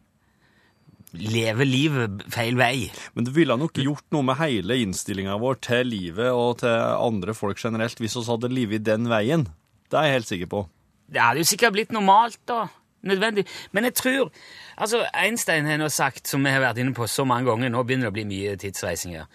lever 1.19 1.65
livet 1.65 2.23
feil 2.31 2.59
vei. 2.59 2.91
Men 3.17 3.25
det 3.25 3.33
ville 3.33 3.55
nok 3.57 3.79
gjort 3.81 4.05
noe 4.13 4.27
med 4.29 4.37
hele 4.43 4.77
innstillinga 4.83 5.39
vår 5.41 5.57
til 5.65 5.87
livet 5.89 6.29
og 6.37 6.59
til 6.61 6.69
andre 6.75 7.33
folk 7.35 7.57
generelt 7.63 7.99
hvis 8.03 8.17
vi 8.19 8.25
hadde 8.29 8.51
livet 8.53 8.85
den 8.85 9.09
veien. 9.09 9.47
Det 9.89 9.97
er 9.97 10.05
jeg 10.11 10.19
helt 10.19 10.29
sikker 10.29 10.51
på. 10.53 10.61
Det 11.09 11.23
hadde 11.23 11.43
jo 11.43 11.49
sikkert 11.49 11.77
blitt 11.77 11.95
normalt, 11.95 12.41
da. 12.49 12.67
Nødvendig. 13.09 13.45
Men 13.73 13.85
jeg 13.85 13.95
tror 13.95 14.31
altså 14.77 15.05
Einstein 15.15 15.67
har 15.67 15.79
nå 15.79 15.89
sagt, 15.89 16.29
som 16.29 16.43
vi 16.45 16.51
har 16.51 16.61
vært 16.61 16.81
inne 16.83 16.95
på 16.95 17.07
så 17.07 17.25
mange 17.25 17.51
ganger, 17.51 17.71
nå 17.71 17.85
begynner 17.87 18.09
det 18.09 18.13
å 18.13 18.17
bli 18.17 18.25
mye 18.27 18.57
tidsreisinger, 18.59 19.29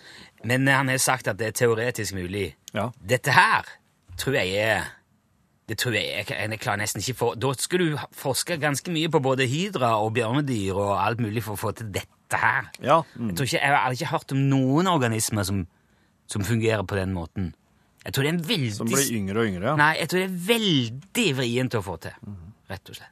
men 0.44 0.68
han 0.68 0.92
har 0.92 1.00
sagt 1.00 1.30
at 1.32 1.39
det 1.39 1.48
er 1.48 1.56
teoretisk 1.63 2.18
mulig. 2.18 2.51
Ja. 2.75 2.89
Dette 3.00 3.32
her 3.32 3.70
tror 4.20 4.36
jeg 4.42 4.60
er 4.60 4.92
det 5.70 5.77
tror 5.80 5.96
jeg 5.96 6.25
jeg, 6.27 6.60
klarer 6.60 6.82
nesten 6.82 7.00
ikke 7.00 7.15
for 7.15 7.38
Da 7.39 7.53
skulle 7.56 7.94
du 7.94 8.01
forske 8.12 8.58
ganske 8.60 8.92
mye 8.92 9.08
på 9.10 9.22
både 9.24 9.48
hydra 9.48 9.94
og 10.03 10.12
bjørnedyr 10.18 10.75
og 10.75 10.98
alt 11.00 11.22
mulig 11.24 11.44
for 11.46 11.56
å 11.56 11.62
få 11.62 11.72
til 11.72 11.88
dette 11.96 12.39
her. 12.39 12.68
Ja. 12.84 13.00
Mm. 13.15 13.30
Jeg, 13.30 13.38
tror 13.38 13.48
ikke, 13.48 13.62
jeg 13.62 13.77
har 13.77 13.96
ikke 13.96 14.12
hørt 14.12 14.36
om 14.36 14.42
noen 14.51 14.89
organismer 14.92 15.48
som, 15.48 15.63
som 16.27 16.44
fungerer 16.44 16.84
på 16.84 17.00
den 17.00 17.15
måten. 17.15 17.53
Jeg 18.04 18.14
tror 18.14 18.26
det 18.26 18.30
er 18.30 18.36
en 18.36 18.48
veldig 18.48 18.72
Som 18.76 18.90
blir 18.92 19.12
yngre 19.16 19.40
og 19.44 19.48
yngre, 19.48 19.68
ja. 19.70 19.76
Nei, 19.80 19.92
jeg 20.02 20.10
tror 20.12 20.20
det 20.20 20.28
er 20.28 20.40
veldig 20.48 21.28
vrient 21.40 21.78
å 21.80 21.82
få 21.86 21.96
til. 22.04 22.16
Rett 22.72 22.90
og 22.92 22.98
slett. 22.98 23.10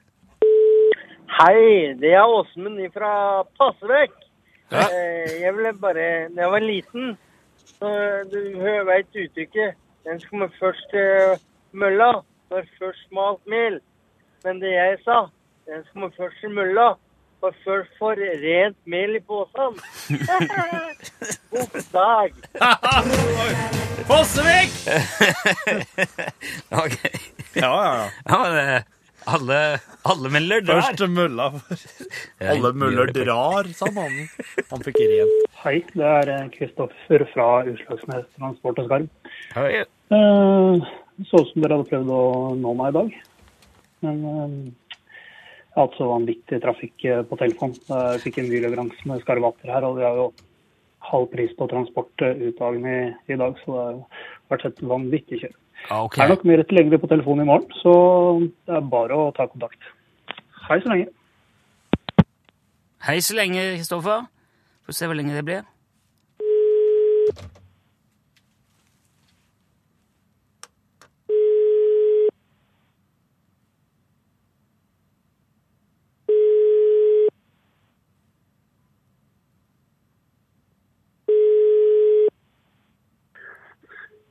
Hei, 1.42 1.94
det 2.02 2.12
er 2.14 2.28
Åsmund 2.28 2.82
fra 2.94 3.12
Passevekk. 3.58 4.18
Ja. 4.72 4.84
Eh, 4.88 5.40
Jeg 5.42 5.54
ville 5.56 5.72
bare 5.80 6.04
Da 6.32 6.42
jeg 6.46 6.52
var 6.54 6.64
liten, 6.64 7.16
så 7.80 7.90
du 8.32 8.38
veit 8.88 9.10
uttrykket 9.20 9.76
Den 10.06 10.20
som 10.22 10.30
kommer 10.30 10.52
først 10.60 10.86
til 10.92 11.40
mølla, 11.74 12.12
får 12.50 12.68
først 12.80 13.08
smalt 13.10 13.42
mel. 13.48 13.80
Men 14.44 14.60
det 14.60 14.72
jeg 14.74 14.98
sa, 15.06 15.28
den 15.68 15.84
som 15.86 15.94
kommer 15.94 16.14
først 16.18 16.40
til 16.42 16.50
mølla, 16.56 16.88
får 17.42 17.56
først 17.66 17.98
for 18.00 18.16
rent 18.18 18.78
mel 18.86 19.16
i 19.16 19.24
posen. 19.24 19.80
God 21.52 21.82
dag. 21.94 23.88
Fossevik! 24.12 24.72
Ok. 26.84 26.96
Ja, 27.56 27.70
ja, 27.86 27.91
ja. 27.96 28.08
Ja, 28.25 28.39
men 28.44 28.58
eh, 28.60 28.82
alle, 29.32 29.60
alle 30.12 30.32
møller 30.34 30.65
drar. 30.65 30.82
Første 30.84 31.08
mølla. 31.08 31.46
Alle 32.44 32.72
møller 32.75 33.13
drar, 33.15 33.70
sa 33.77 33.88
mannen. 33.96 34.27
Han 34.72 34.84
fikk 34.84 35.00
rent. 35.00 35.48
Hei, 35.62 35.77
det 35.94 36.12
er 36.18 36.34
eh, 36.34 36.44
Kristoffer 36.58 37.24
fra 37.32 37.48
Utslagsnes 37.72 38.27
Transport 38.36 38.84
og 38.84 38.89
Skarv. 38.89 39.08
Hei. 39.56 39.72
Eh, 39.86 40.91
så 41.32 41.44
ut 41.46 41.53
som 41.53 41.63
dere 41.63 41.80
hadde 41.80 41.89
prøvd 41.94 42.13
å 42.18 42.22
nå 42.60 42.75
meg 42.82 42.91
i 42.91 42.98
dag. 43.00 43.18
Men 44.08 44.24
eh, 44.34 44.56
jeg 45.72 45.75
har 45.80 45.86
hatt 45.88 46.00
så 46.01 46.12
vanvittig 46.12 46.63
trafikk 46.68 47.08
på 47.32 47.39
telefon. 47.39 47.80
Jeg 47.88 48.24
fikk 48.27 48.44
en 48.44 48.51
ny 48.51 48.60
leveranse 48.68 49.08
med 49.08 49.24
skarvater 49.24 49.72
her, 49.72 49.88
og 49.88 50.01
vi 50.01 50.10
har 50.10 50.20
jo 50.20 50.32
halv 51.10 51.31
pris 51.34 51.53
på 51.58 51.67
transport 51.72 52.22
ut 52.22 52.60
dagen 52.60 52.86
i, 52.88 53.00
i 53.34 53.38
dag, 53.39 53.58
så 53.63 53.72
det 53.72 53.86
har 53.88 54.53
vært 54.53 54.67
et 54.70 54.84
vanvittig 54.93 55.41
kjør. 55.41 55.55
Okay. 55.89 56.22
Det 56.22 56.27
er 56.27 56.34
nok 56.36 56.46
mer 56.46 56.63
tilgjengelig 56.70 57.01
på 57.01 57.10
telefonen 57.10 57.46
i 57.46 57.50
morgen, 57.50 57.72
så 57.81 57.93
det 58.70 58.77
er 58.77 58.91
bare 58.93 59.17
å 59.17 59.31
ta 59.38 59.48
kontakt. 59.50 59.89
Hei 60.67 60.77
så 60.84 60.93
lenge. 60.93 61.10
Hei 63.08 63.17
så 63.25 63.38
lenge, 63.38 63.63
Kristoffer. 63.79 64.27
Får 64.86 64.98
se 64.98 65.10
hvor 65.10 65.17
lenge 65.17 65.34
det 65.34 65.46
blir. 65.48 65.65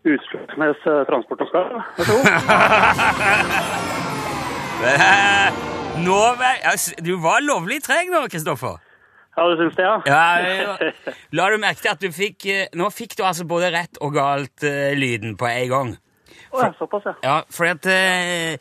Utslagsnes 0.09 0.80
Transport 1.09 1.40
og. 1.45 1.50
Eh, 4.80 5.52
Nå, 6.00 6.16
var- 6.40 7.04
du 7.04 7.12
var 7.21 7.42
lovlig 7.45 7.83
treg 7.85 8.09
nå, 8.09 8.23
Kristoffer. 8.33 8.78
Ja, 9.37 9.45
du 9.49 9.57
syns 9.61 9.76
det, 9.76 9.85
ja? 9.85 10.00
Ja, 10.07 10.40
ja. 10.40 10.76
La 11.37 11.50
du 11.52 11.59
merke 11.61 11.80
til 11.85 11.90
at 11.92 12.00
du 12.00 12.09
fikk 12.12 12.47
eh, 12.50 12.66
Nå 12.76 12.90
fikk 12.92 13.16
du 13.19 13.23
altså 13.25 13.45
både 13.49 13.71
rett 13.75 13.97
og 14.00 14.14
galt 14.16 14.62
uh, 14.64 14.92
lyden 14.97 15.37
på 15.37 15.47
en 15.50 15.69
gang. 15.71 15.97
Å, 16.50 16.62
ja, 16.64 16.73
såpass, 16.78 17.02
ja. 17.07 17.12
Ja, 17.25 17.42
fordi 17.52 17.71
at 17.76 17.87
uh, 17.92 18.57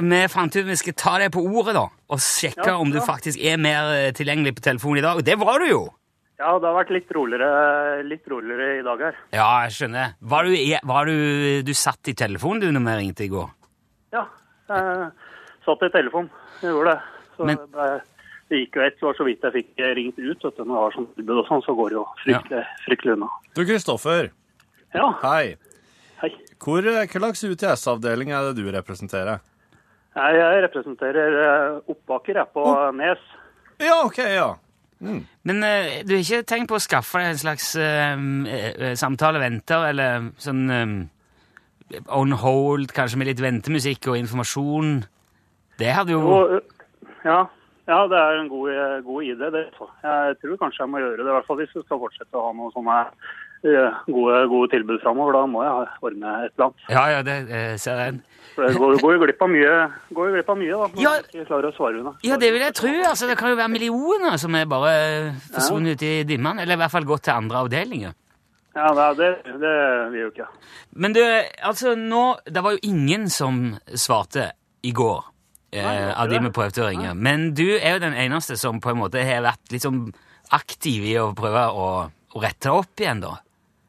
Vi 0.00 0.28
fant 0.32 0.56
ut 0.56 0.66
vi 0.68 0.76
skal 0.80 0.94
ta 0.98 1.18
deg 1.22 1.32
på 1.36 1.40
ordet 1.44 1.74
da, 1.76 1.86
og 2.08 2.18
sjekke 2.24 2.68
Ja, 2.72 2.76
om 2.80 2.90
du 2.92 3.00
faktisk 3.04 3.38
er 3.40 3.56
mer 3.60 4.12
tilgjengelig 4.16 4.54
på 4.58 4.62
telefonen 4.70 4.98
i 5.02 5.06
dag. 5.06 5.14
Og 5.20 5.24
det 5.28 5.36
var 5.40 5.58
du 5.60 5.66
jo! 5.70 5.82
Ja, 6.38 6.52
det 6.62 6.68
har 6.68 6.76
vært 6.76 6.92
litt 6.94 7.08
roligere, 7.10 8.02
litt 8.06 8.28
roligere 8.30 8.66
i 8.78 8.82
dag 8.86 9.00
her. 9.08 9.16
Ja, 9.34 9.46
jeg 9.66 9.72
skjønner. 9.74 10.12
Var 10.22 10.46
du, 10.46 10.52
var 10.86 11.08
du, 11.10 11.16
du 11.66 11.72
satt 11.74 12.10
i 12.12 12.14
telefonen 12.14 12.62
du 12.62 12.68
når 12.76 12.84
vi 12.86 12.94
ringte 13.00 13.24
i 13.26 13.30
går? 13.32 13.48
Ja, 14.14 14.22
jeg 14.70 15.08
satt 15.66 15.82
i 15.82 15.90
telefonen. 15.96 16.30
Jeg 16.62 16.70
gjorde 16.76 16.92
det. 16.94 17.00
Så 17.34 17.48
Men- 17.48 17.64
det, 17.74 17.88
det 18.52 18.60
gikk 18.62 18.78
jo 18.78 18.84
ett, 18.86 19.00
så 19.00 19.08
var 19.08 19.18
så 19.18 19.26
vidt 19.26 19.42
jeg 19.48 19.56
fikk 19.56 19.82
ringt 19.98 20.18
ut. 20.22 20.44
Vet 20.46 20.60
du. 20.60 20.62
Når 20.62 20.76
jeg 20.78 20.84
har 20.84 20.94
sånn 20.98 21.08
tilbud 21.16 21.40
og 21.42 21.50
sånn, 21.50 21.64
så 21.66 21.74
går 21.80 21.90
det 21.90 21.98
jo 21.98 22.04
fryktelig, 22.22 22.62
fryktelig 22.86 23.16
unna. 23.18 23.30
Du, 23.58 23.64
Kristoffer. 23.66 24.30
Ja, 24.94 25.10
Hei. 25.24 25.56
hei. 26.22 26.30
Hvor, 26.62 26.86
eh, 26.86 27.02
hva 27.10 27.18
slags 27.18 27.42
UTS-avdeling 27.50 28.30
er 28.30 28.46
det 28.52 28.62
du 28.62 28.70
representerer? 28.72 29.42
Jeg 30.14 30.62
representerer 30.64 31.36
eh, 31.42 31.80
jeg 32.38 32.48
på 32.54 32.64
Nes. 32.94 33.18
Ja, 33.82 34.00
ok, 34.06 34.22
ja. 34.22 34.48
Men 34.98 35.62
uh, 35.62 36.00
du 36.06 36.14
har 36.16 36.24
ikke 36.24 36.46
tenkt 36.48 36.70
på 36.70 36.78
å 36.78 36.82
skaffe 36.82 37.20
deg 37.20 37.32
en 37.32 37.40
slags 37.40 37.70
uh, 37.78 38.94
samtale-venter, 38.98 39.86
eller 39.92 40.30
sånn 40.42 40.64
eh, 40.74 40.96
on 42.12 42.34
hold, 42.42 42.90
kanskje 42.96 43.20
med 43.20 43.30
litt 43.30 43.42
ventemusikk 43.42 44.10
og 44.10 44.18
informasjon? 44.20 44.98
Det 45.78 45.94
hadde 45.94 46.16
jo 46.16 46.60
ja, 47.24 47.44
ja, 47.88 47.98
det 48.10 48.18
er 48.20 48.38
en 48.42 48.48
god, 48.52 48.70
eh, 48.70 48.96
god 49.06 49.22
idé. 49.24 49.50
det. 49.54 49.64
Jeg 50.04 50.38
tror 50.42 50.56
kanskje 50.60 50.82
jeg 50.84 50.90
må 50.92 51.00
gjøre 51.02 51.22
det, 51.22 51.28
i 51.28 51.36
hvert 51.38 51.46
fall 51.48 51.60
hvis 51.62 51.74
vi 51.74 51.82
skal 51.86 52.00
fortsette 52.02 52.36
å 52.36 52.46
ha 52.48 52.52
noen 52.56 52.74
sånne 52.74 52.96
eh, 53.64 54.00
gode, 54.12 54.42
gode 54.52 54.70
tilbud 54.74 55.00
framover. 55.04 55.38
Da 55.38 55.46
må 55.48 55.62
jeg 55.64 55.86
ordne 56.04 56.34
et 56.44 56.52
eller 56.52 56.66
annet. 56.68 56.84
Ja, 56.92 57.04
ja, 57.14 57.22
det 57.26 57.38
eh, 57.48 57.76
ser 57.80 58.02
jeg. 58.04 58.20
For 58.58 58.66
det 58.66 58.74
går, 58.80 59.14
jo 59.14 59.22
glipp 59.22 59.42
av 59.46 59.50
mye, 59.52 59.72
går 60.18 60.28
jo 60.28 60.34
glipp 60.34 60.48
av 60.50 60.56
mye 60.58 60.76
da, 60.76 60.86
når 60.90 61.02
Ja. 61.04 61.10
jeg 61.16 61.26
ikke 61.28 61.48
klarer 61.48 61.68
å 61.70 61.76
svare 61.76 62.00
unna. 62.00 62.12
Ja, 62.26 62.36
det 62.42 62.48
vil 62.52 62.64
jeg 62.64 62.74
tro. 62.74 62.92
Altså, 63.06 63.28
det 63.30 63.36
kan 63.38 63.52
jo 63.52 63.58
være 63.60 63.70
millioner 63.70 64.36
som 64.42 64.54
er 64.58 64.66
bare 64.66 64.94
forsvunnet 65.52 65.94
ut 65.94 66.02
i 66.02 66.14
dimmen, 66.26 66.58
eller 66.58 66.74
i 66.74 66.80
hvert 66.82 66.90
fall 66.90 67.06
gått 67.06 67.22
til 67.28 67.36
andre 67.38 67.62
avdelinger. 67.64 68.16
Ja, 68.74 68.92
det, 69.14 69.30
det 69.62 69.74
vil 70.12 70.20
jo 70.26 70.30
ikke. 70.30 70.46
Men 71.02 71.14
du, 71.16 71.22
altså 71.66 71.96
nå 71.98 72.36
Det 72.46 72.62
var 72.62 72.76
jo 72.76 72.78
ingen 72.86 73.24
som 73.32 73.74
svarte 73.90 74.52
i 74.86 74.92
går 74.94 75.24
eh, 75.72 76.12
av 76.12 76.30
de 76.30 76.38
med 76.40 76.50
vi 76.50 76.54
prøvde 76.60 76.84
å 76.84 76.88
ringe. 76.88 77.12
Men 77.14 77.50
du 77.56 77.66
er 77.76 77.96
jo 77.96 78.04
den 78.06 78.16
eneste 78.16 78.56
som 78.60 78.80
på 78.80 78.92
en 78.92 79.02
måte 79.02 79.24
har 79.24 79.44
vært 79.46 79.74
litt 79.74 79.84
sånn 79.84 80.06
aktiv 80.54 81.04
i 81.04 81.18
å 81.20 81.30
prøve 81.36 81.66
å, 81.68 81.88
å 82.08 82.42
rette 82.42 82.72
opp 82.72 83.02
igjen, 83.02 83.20
da. 83.24 83.36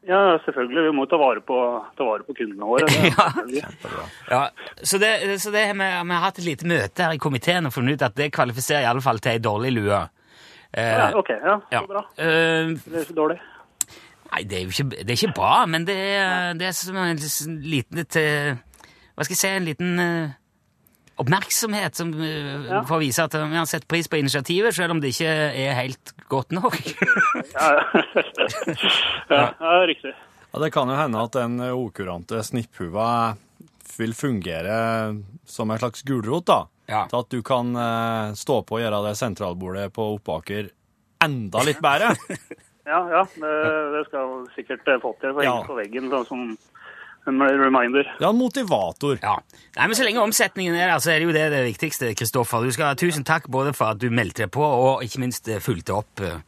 Ja, 0.08 0.38
selvfølgelig. 0.44 0.86
Vi 0.88 0.92
må 0.96 1.04
ta 1.06 1.18
vare 1.20 1.42
på, 1.44 1.56
ta 1.96 2.06
vare 2.08 2.24
på 2.26 2.34
kundene 2.38 2.66
våre. 2.66 2.88
Det, 2.90 3.60
Ja. 3.60 4.06
Ja, 4.30 4.40
Så 4.82 4.98
det, 4.98 5.12
så 5.42 5.52
det 5.54 5.66
har 5.68 5.76
vi, 5.76 5.86
vi 5.86 6.16
har 6.16 6.24
hatt 6.24 6.40
et 6.40 6.46
lite 6.46 6.66
møte 6.68 7.04
her 7.04 7.14
i 7.14 7.20
komiteen 7.20 7.68
og 7.68 7.74
funnet 7.74 8.00
ut 8.00 8.08
at 8.08 8.16
det 8.16 8.32
kvalifiserer 8.34 8.86
i 8.86 8.90
alle 8.90 9.04
fall 9.04 9.20
til 9.22 9.36
ei 9.36 9.42
dårlig 9.44 9.72
lue. 9.76 10.00
Eh, 10.72 10.96
ja, 10.96 11.08
ok, 11.18 11.30
ja, 11.30 11.56
ja. 11.72 11.82
så 11.82 11.86
bra. 11.90 12.04
Uh, 12.14 12.74
Det 12.84 12.96
er 12.96 13.06
ikke 13.06 13.18
dårlig. 13.18 13.38
Nei, 14.30 14.42
det 14.46 14.58
er 14.58 14.62
jo 14.62 14.70
ikke, 14.70 14.88
det 14.94 15.08
er 15.08 15.16
ikke 15.18 15.34
bra, 15.34 15.54
men 15.66 15.86
det 15.88 15.96
er, 15.98 16.52
det 16.58 16.68
er 16.68 16.74
som 16.78 16.98
en 17.02 17.22
liten 17.66 18.04
til, 18.06 18.60
Hva 19.18 19.26
skal 19.26 19.34
jeg 19.34 19.40
si 19.40 19.48
En 19.50 19.66
liten 19.66 19.98
eh, 19.98 20.36
oppmerksomhet 21.20 21.98
som, 21.98 22.12
eh, 22.20 22.64
Ja. 22.70 22.82
for 22.88 22.98
å 22.98 23.02
vise 23.02 23.22
at 23.24 23.34
vi 23.36 23.56
har 23.56 23.68
sett 23.68 23.86
pris 23.88 24.08
på 24.08 24.18
initiativet, 24.20 24.74
selv 24.74 24.96
om 24.96 25.00
det 25.00 25.12
ikke 25.14 25.28
er 25.28 25.74
helt 25.78 26.14
godt 26.28 26.50
nok. 26.56 26.76
Ja, 27.54 27.68
ja. 29.28 29.54
ja, 29.60 29.86
riktig. 29.86 30.14
Ja, 30.52 30.58
Det 30.58 30.72
kan 30.72 30.88
jo 30.88 30.96
hende 30.98 31.22
at 31.22 31.32
den 31.36 31.60
eh, 31.60 31.76
okurante 31.76 32.42
snipphuva 32.42 33.36
vil 33.98 34.14
fungere 34.16 35.22
som 35.44 35.70
en 35.70 35.78
slags 35.78 36.02
gulrot, 36.06 36.46
da. 36.46 36.64
Ja. 36.90 37.04
Til 37.06 37.20
at 37.20 37.30
du 37.30 37.42
kan 37.46 37.74
eh, 37.76 38.32
stå 38.38 38.62
på 38.66 38.78
og 38.78 38.82
gjøre 38.82 39.04
det 39.08 39.16
sentralbordet 39.20 39.92
på 39.94 40.08
Oppaker 40.16 40.70
enda 41.22 41.62
litt 41.66 41.82
bedre. 41.84 42.16
Ja, 42.90 43.04
ja, 43.12 43.20
det, 43.36 43.50
det 43.92 44.00
skal 44.08 44.30
sikkert 44.56 44.88
få 45.02 45.12
til. 45.20 45.34
For 45.36 45.44
ja. 45.44 45.52
på 45.62 45.76
veggen 45.76 46.08
sånn 46.10 46.24
som 46.26 46.40
en 47.28 47.40
reminder. 47.42 48.06
Ja, 48.20 48.30
en 48.30 48.36
motivator. 48.38 49.18
Ja. 49.22 49.36
Nei, 49.76 49.86
men 49.86 49.94
Så 49.94 50.04
lenge 50.06 50.22
omsetningen 50.22 50.74
er 50.74 50.88
der, 50.88 50.98
så 51.04 51.10
er 51.12 51.18
det 51.20 51.26
jo 51.28 51.32
det 51.36 51.50
det 51.52 51.64
viktigste. 51.66 52.14
Kristoffer. 52.16 52.64
Du 52.64 52.72
skal 52.72 52.86
ha 52.90 52.94
Tusen 52.98 53.24
takk 53.24 53.48
både 53.52 53.72
for 53.76 53.92
at 53.94 54.00
du 54.00 54.08
meldte 54.10 54.44
deg 54.46 54.50
på, 54.54 54.62
og 54.64 55.04
ikke 55.04 55.20
minst 55.20 55.48
eh, 55.48 55.60
fulgte 55.60 55.94
opp. 56.00 56.20
eh, 56.20 56.38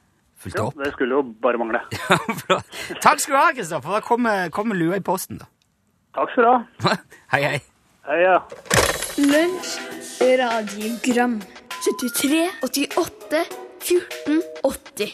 Fulgte 0.43 0.59
Ja, 0.59 0.65
opp. 0.73 0.79
det 0.85 0.93
skulle 0.97 1.15
jo 1.15 1.23
bare 1.43 1.59
mangle. 1.61 1.81
Flott. 2.43 2.65
takk 3.01 3.21
skal 3.23 3.35
du 3.35 3.39
ha, 3.39 3.51
Kristoffer. 3.55 3.91
Da 3.99 4.01
kommer, 4.01 4.49
kom 4.51 4.73
lua 4.75 4.97
i 4.99 5.01
posten, 5.05 5.39
da. 5.39 5.47
Takk 6.17 6.33
skal 6.33 6.45
du 6.45 6.51
ha. 6.51 6.97
hei, 7.37 7.43
hei. 7.43 7.59
Hei, 8.09 8.17
ja. 8.25 8.39
Lunsj, 9.23 9.77
radiogram 10.41 11.37
73, 11.83 12.49
88, 12.63 13.45
14, 13.83 14.43
80 14.67 15.13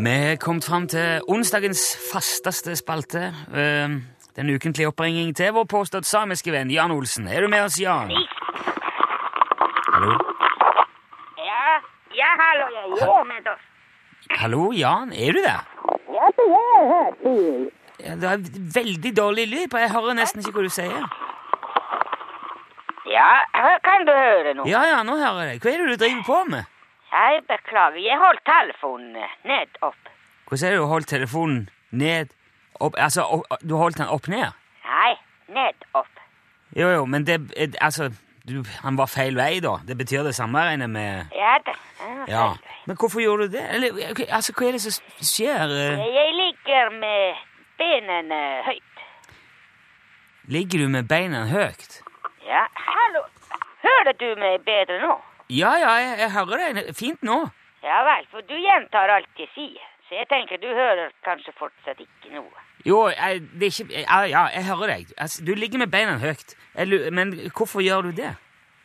Vi 0.00 0.10
er 0.32 0.36
kommet 0.40 0.64
fram 0.64 0.86
til 0.88 1.20
onsdagens 1.28 1.82
fasteste 2.12 2.72
spalte. 2.80 3.26
Eh, 3.52 3.98
Den 4.40 4.48
ukentlige 4.56 4.88
oppringning 4.88 5.34
til 5.36 5.50
vår 5.52 5.66
påstått 5.68 6.06
samiske 6.08 6.48
venn 6.54 6.70
Jan 6.72 6.94
Olsen. 6.94 7.26
Er 7.28 7.44
du 7.44 7.48
med 7.52 7.60
oss, 7.66 7.74
Jan? 7.76 8.08
Hallo? 9.92 10.14
Ja, 11.44 11.74
ja, 12.16 12.30
hallo, 12.40 12.68
jeg 12.72 13.02
er 13.04 13.26
med 13.28 13.50
oss. 13.52 13.66
Hallo, 14.40 14.62
Jan? 14.72 15.12
Er 15.12 15.36
du 15.36 15.42
der? 15.44 15.60
Ja, 16.14 16.30
det 16.38 16.46
er 16.62 16.88
her 16.92 17.12
til. 17.20 17.68
Ja, 18.00 18.16
det 18.22 18.32
er 18.32 18.48
veldig 18.78 19.12
dårlig 19.20 19.46
lyd 19.52 19.68
på. 19.68 19.82
Jeg 19.84 19.92
hører 19.92 20.16
nesten 20.22 20.40
ikke 20.40 20.56
hva 20.56 20.64
du 20.70 20.72
sier. 20.78 21.04
Ja, 23.12 23.28
kan 23.84 24.08
du 24.08 24.16
høre 24.16 24.56
nå. 24.56 24.64
Ja, 24.72 24.86
ja, 24.94 25.04
nå 25.04 25.20
hører 25.20 25.50
jeg 25.50 25.52
deg. 25.52 25.68
Hva 25.68 25.74
er 25.76 25.84
det 25.84 25.92
du 25.92 26.04
driver 26.06 26.26
på 26.32 26.42
med? 26.56 26.76
Jeg 27.12 27.44
beklager, 27.52 28.00
jeg 28.08 28.24
holdt 28.24 28.46
telefonen 28.48 29.20
ned 29.44 29.80
opp. 29.84 30.12
Hvordan 30.48 30.64
er 30.64 30.78
det 30.78 30.80
du 30.80 30.92
holdt 30.96 31.12
telefonen 31.12 31.64
ned 31.92 32.32
opp 32.80 32.96
Altså, 32.98 33.22
opp, 33.36 33.46
du 33.62 33.76
holdt 33.76 33.98
den 34.00 34.08
opp 34.08 34.28
ned? 34.28 34.52
Nei, 34.86 35.12
ned 35.54 35.86
opp. 35.94 36.10
Jo, 36.76 36.88
jo, 36.94 37.04
men 37.06 37.24
det 37.26 37.38
eh, 37.56 37.72
Altså, 37.80 38.10
du, 38.48 38.62
han 38.82 38.96
var 38.98 39.06
feil 39.10 39.36
vei, 39.36 39.60
da. 39.60 39.76
Det 39.86 39.96
betyr 40.00 40.24
det 40.26 40.34
samme, 40.34 40.58
regner 40.66 40.86
jeg 40.88 40.94
med? 40.96 41.34
Ja, 41.36 41.56
det 41.66 41.74
er 41.76 42.24
Ja. 42.30 42.46
Men 42.86 42.96
hvorfor 42.96 43.20
gjorde 43.22 43.48
du 43.48 43.56
det? 43.58 43.64
Eller, 43.76 44.00
altså, 44.32 44.52
hva 44.56 44.68
er 44.68 44.72
det 44.78 44.80
som 44.86 44.96
skjer? 45.20 45.74
Eh, 45.76 46.04
Jeg 46.16 46.34
ligger 46.38 46.90
med 47.00 47.42
benene 47.78 48.40
høyt. 48.66 49.04
Ligger 50.50 50.78
du 50.82 50.88
med 50.88 51.06
beina 51.08 51.44
høyt? 51.46 52.00
Ja, 52.46 52.64
hallo. 52.74 53.22
Hører 53.84 54.16
du 54.18 54.28
meg 54.40 54.64
bedre 54.66 54.96
nå? 55.04 55.14
Ja, 55.50 55.70
ja, 55.82 55.92
jeg, 56.02 56.18
jeg 56.24 56.30
hører 56.34 56.64
deg 56.74 56.90
fint 56.98 57.22
nå. 57.26 57.36
Ja 57.84 58.00
vel, 58.06 58.26
for 58.32 58.44
du 58.48 58.56
gjentar 58.60 59.08
alt 59.14 59.38
jeg 59.40 59.48
sier. 59.54 59.86
Så 60.08 60.18
jeg 60.18 60.26
tenker 60.28 60.58
du 60.60 60.66
hører 60.74 61.12
kanskje 61.24 61.54
fortsatt 61.58 62.00
ikke 62.02 62.32
noe. 62.34 62.64
Jo, 62.86 63.08
jeg, 63.08 63.42
det 63.60 63.66
er 63.68 63.74
ikke 63.74 64.00
Ja, 64.00 64.20
ja 64.24 64.44
jeg 64.54 64.64
hører 64.66 64.94
deg. 64.94 65.12
Altså, 65.18 65.44
du 65.44 65.54
ligger 65.54 65.78
med 65.78 65.90
beina 65.92 66.18
høyt. 66.18 66.56
Jeg 66.74 67.12
Men 67.12 67.34
hvorfor 67.56 67.80
gjør 67.80 68.08
du 68.08 68.10
det? 68.10 68.34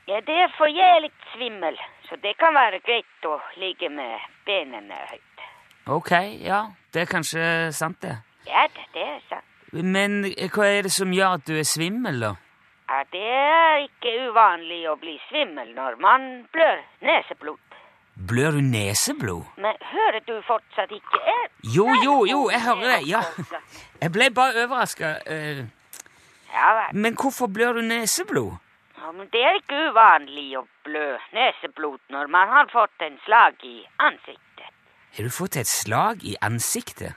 Ja, 0.08 0.20
det 0.22 0.36
er 0.38 0.52
for 0.58 0.70
jeg 0.70 0.86
er 0.98 1.02
litt 1.02 1.22
svimmel, 1.34 1.78
så 2.06 2.16
det 2.22 2.36
kan 2.38 2.54
være 2.54 2.78
greit 2.86 3.26
å 3.26 3.40
ligge 3.58 3.90
med 3.90 4.22
beina 4.46 4.82
høyt. 5.10 5.46
Ok, 5.88 6.12
ja, 6.46 6.68
det 6.94 7.02
er 7.02 7.10
kanskje 7.10 7.72
sant, 7.74 8.02
det. 8.02 8.18
Ja, 8.46 8.68
det, 8.94 9.02
er 9.02 9.20
sant. 9.30 9.46
Men 9.74 10.24
eh, 10.26 10.50
hva 10.54 10.68
er 10.70 10.86
det 10.86 10.94
som 10.94 11.14
gjør 11.14 11.40
at 11.40 11.48
du 11.50 11.56
er 11.58 11.66
svimmel, 11.66 12.22
da? 12.22 12.32
Ja, 12.90 13.02
det 13.14 13.24
er 13.34 13.84
ikke 13.88 14.14
uvanlig 14.30 14.84
å 14.90 14.96
bli 15.02 15.18
svimmel 15.26 15.74
når 15.74 15.98
man 16.02 16.28
blør 16.54 16.84
neseblod. 17.02 17.65
Blør 18.16 18.52
du 18.56 18.62
neseblod? 18.64 19.44
Men 19.60 19.76
hører 19.92 20.22
du 20.28 20.38
fortsatt 20.48 20.92
ikke? 20.96 21.20
Jeg... 21.28 21.50
Jo, 21.76 21.88
jo, 22.04 22.14
jo, 22.30 22.50
jeg 22.52 22.62
hører 22.64 22.86
det, 22.94 23.08
ja. 23.10 23.22
Jeg 24.02 24.12
ble 24.16 24.30
bare 24.32 24.64
overraska. 24.64 25.10
Men 26.94 27.16
hvorfor 27.20 27.48
blør 27.52 27.74
du 27.74 27.82
neseblod? 27.82 28.54
Ja, 28.98 29.12
men 29.12 29.28
det 29.34 29.42
er 29.44 29.60
ikke 29.60 29.82
uvanlig 29.92 30.48
å 30.58 30.64
blø 30.88 31.18
neseblod 31.36 32.00
når 32.14 32.32
man 32.32 32.48
har 32.50 32.72
fått 32.72 33.04
en 33.06 33.20
slag 33.26 33.60
i 33.68 33.76
ansiktet. 34.02 34.72
Har 35.18 35.28
du 35.28 35.30
fått 35.36 35.58
et 35.60 35.68
slag 35.70 36.24
i 36.24 36.36
ansiktet? 36.44 37.14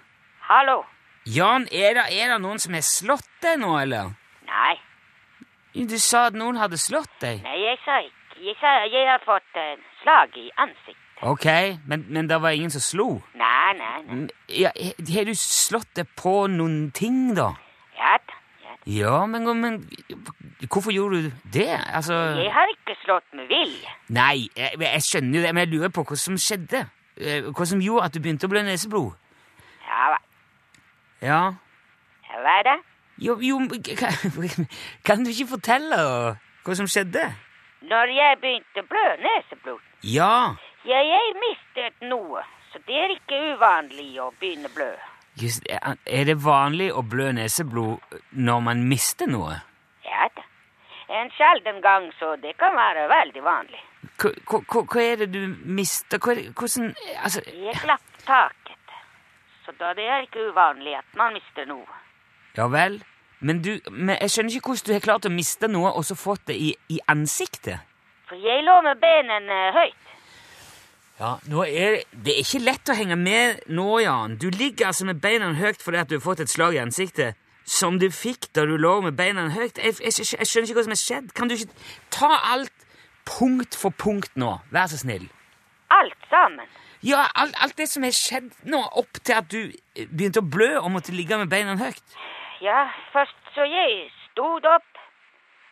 Hallo? 0.50 0.82
Jan, 1.28 1.68
er 1.72 1.94
det, 1.98 2.04
er 2.18 2.34
det 2.34 2.40
noen 2.42 2.58
som 2.62 2.74
har 2.74 2.84
slått 2.86 3.30
deg 3.44 3.58
nå, 3.62 3.72
eller? 3.78 4.12
Nei, 4.48 4.74
Du 5.78 5.98
sa 6.02 6.26
at 6.26 6.34
noen 6.34 6.56
hadde 6.58 6.78
slått 6.80 7.12
deg. 7.22 7.42
nei, 7.44 7.58
jeg 7.62 7.78
sa 7.84 8.00
ikke. 8.02 8.17
Jeg 8.38 8.54
sa 8.60 8.72
jeg 8.86 9.06
har 9.08 9.22
fått 9.26 9.56
uh, 9.58 9.74
slag 10.02 10.36
i 10.38 10.50
ansiktet. 10.56 11.04
Ok, 11.26 11.46
men, 11.90 12.04
men 12.14 12.28
det 12.30 12.36
var 12.42 12.54
ingen 12.54 12.70
som 12.70 12.80
slo? 12.84 13.06
Nei, 13.34 13.72
nei, 13.74 13.94
nei. 14.06 14.14
Mm, 14.14 14.28
Ja, 14.54 14.70
har 15.14 15.24
du 15.26 15.32
slått 15.34 15.88
deg 15.98 16.06
på 16.16 16.34
noen 16.52 16.90
ting, 16.94 17.32
da? 17.34 17.48
Ja 17.98 18.12
da. 18.22 18.36
Ja. 18.62 18.76
Ja, 18.86 19.16
men, 19.26 19.48
men 19.60 19.80
hvorfor 20.70 20.94
gjorde 20.94 21.24
du 21.26 21.32
det? 21.52 21.66
Altså 21.90 22.14
Jeg 22.38 22.52
har 22.54 22.70
ikke 22.70 22.94
slått 23.02 23.26
med 23.34 23.50
vilje. 23.50 23.90
Nei, 24.14 24.46
jeg, 24.56 24.78
jeg 24.80 25.02
skjønner 25.08 25.40
jo 25.40 25.42
det, 25.44 25.50
men 25.54 25.64
jeg 25.66 25.72
lurer 25.74 25.92
på 25.98 26.06
hva 26.06 26.16
som 26.22 26.38
skjedde. 26.38 26.84
Eh, 27.18 27.48
Hva 27.50 27.66
som 27.66 27.82
gjorde 27.82 28.06
at 28.06 28.14
du 28.14 28.20
begynte 28.22 28.46
å 28.46 28.52
blø 28.52 28.62
neseblod. 28.62 29.10
Ja 29.88 30.04
hva? 30.12 30.18
Ja. 31.26 31.40
Ja, 32.30 32.38
Hva 32.44 32.54
er 32.60 32.66
det? 32.70 32.76
Jo, 33.26 33.34
jo 33.42 33.58
kan, 33.98 34.14
kan 35.06 35.24
du 35.26 35.32
ikke 35.34 35.50
fortelle 35.56 35.98
hva 36.62 36.76
som 36.78 36.86
skjedde? 36.86 37.26
Når 37.88 38.10
jeg 38.12 38.38
begynte 38.42 38.82
å 38.82 38.88
blø 38.88 39.06
neseblod, 39.24 39.80
Ja. 40.02 40.54
ja, 40.84 40.98
jeg 41.02 41.34
mistet 41.42 42.08
noe. 42.08 42.42
Så 42.72 42.78
det 42.86 42.98
er 43.00 43.14
ikke 43.14 43.38
uvanlig 43.54 44.20
å 44.20 44.30
begynne 44.40 44.68
å 44.68 44.74
blø. 44.74 44.90
Just, 45.40 45.64
er 45.70 46.24
det 46.28 46.36
vanlig 46.44 46.90
å 46.92 47.02
blø 47.02 47.30
neseblod 47.32 48.20
når 48.32 48.60
man 48.60 48.84
mister 48.90 49.30
noe? 49.30 49.60
Ja 50.04 50.28
da. 50.36 50.44
En 51.08 51.30
sjelden 51.32 51.80
gang, 51.80 52.10
så 52.18 52.34
det 52.36 52.56
kan 52.60 52.74
være 52.76 53.06
veldig 53.08 53.42
vanlig. 53.42 53.80
Hva, 54.18 54.60
hva, 54.68 55.00
er 55.00 55.22
det 55.22 55.30
du 55.32 55.54
mister? 55.64 56.18
Hva, 56.18 56.34
hvordan 56.52 56.90
Altså 57.22 57.40
Jeg 57.46 57.74
glapp 57.80 58.18
taket. 58.26 58.92
Så 59.64 59.72
da 59.80 59.94
det 59.96 60.04
er 60.04 60.26
ikke 60.26 60.50
uvanlig 60.50 60.98
at 60.98 61.16
man 61.16 61.38
mister 61.38 61.66
noe. 61.70 61.86
Ja 62.58 62.68
vel. 62.72 63.00
Men 63.40 63.62
du 63.62 63.78
men 63.90 64.16
Jeg 64.20 64.30
skjønner 64.34 64.56
ikke 64.58 64.72
hvordan 64.72 64.88
du 64.88 64.92
har 64.96 65.04
klart 65.04 65.28
å 65.28 65.32
miste 65.32 65.70
noe 65.70 65.92
og 65.94 66.04
så 66.06 66.16
fått 66.18 66.48
det 66.50 66.56
i, 66.58 66.72
i 66.90 66.98
ansiktet. 67.06 67.84
For 68.28 68.36
jeg 68.42 68.64
lå 68.66 68.74
med 68.84 69.00
benene 69.00 69.58
høyt. 69.76 70.08
Ja, 71.18 71.32
nå 71.50 71.64
er 71.66 71.96
det, 71.96 72.02
det 72.12 72.34
er 72.34 72.44
ikke 72.44 72.62
lett 72.62 72.90
å 72.92 72.94
henge 72.94 73.16
med 73.18 73.62
nå, 73.74 73.86
Jan. 74.04 74.36
Du 74.38 74.50
ligger 74.54 74.90
altså 74.90 75.06
med 75.08 75.22
beina 75.22 75.50
høyt 75.58 75.82
fordi 75.82 76.02
at 76.02 76.10
du 76.10 76.18
har 76.18 76.26
fått 76.26 76.44
et 76.44 76.52
slag 76.52 76.76
i 76.76 76.82
ansiktet 76.82 77.38
som 77.68 77.98
du 78.00 78.06
fikk 78.14 78.48
da 78.56 78.64
du 78.68 78.76
lå 78.80 78.98
med 79.04 79.16
beina 79.18 79.48
høyt. 79.52 79.80
Jeg, 79.82 79.98
jeg, 79.98 80.14
jeg, 80.18 80.28
jeg 80.38 80.50
skjønner 80.50 80.68
ikke 80.68 80.78
hva 80.78 80.86
som 80.86 80.94
har 80.94 81.02
skjedd. 81.02 81.32
Kan 81.36 81.50
du 81.50 81.56
ikke 81.56 81.74
ta 82.14 82.30
alt 82.52 82.86
punkt 83.28 83.76
for 83.76 83.94
punkt 83.94 84.38
nå? 84.40 84.54
Vær 84.74 84.88
så 84.92 85.00
snill. 85.00 85.26
Alt 85.92 86.30
sammen. 86.30 86.70
Ja, 87.04 87.26
alt, 87.38 87.54
alt 87.62 87.76
det 87.78 87.86
som 87.90 88.06
har 88.06 88.14
skjedd 88.14 88.50
nå 88.66 88.80
opp 88.98 89.20
til 89.22 89.36
at 89.36 89.50
du 89.52 89.60
eh, 89.68 90.06
begynte 90.08 90.42
å 90.42 90.50
blø 90.54 90.70
og 90.80 90.90
måtte 90.94 91.14
ligge 91.14 91.38
med 91.38 91.50
beina 91.52 91.76
høyt. 91.78 92.02
Ja, 92.60 92.88
først 93.12 93.36
så 93.54 93.62
jeg 93.62 94.10
stod 94.30 94.64
opp, 94.66 95.00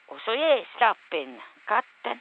og 0.09 0.21
så 0.25 0.37
jeg 0.39 0.65
slapp 0.77 1.15
inn 1.19 1.37
katten. 1.69 2.21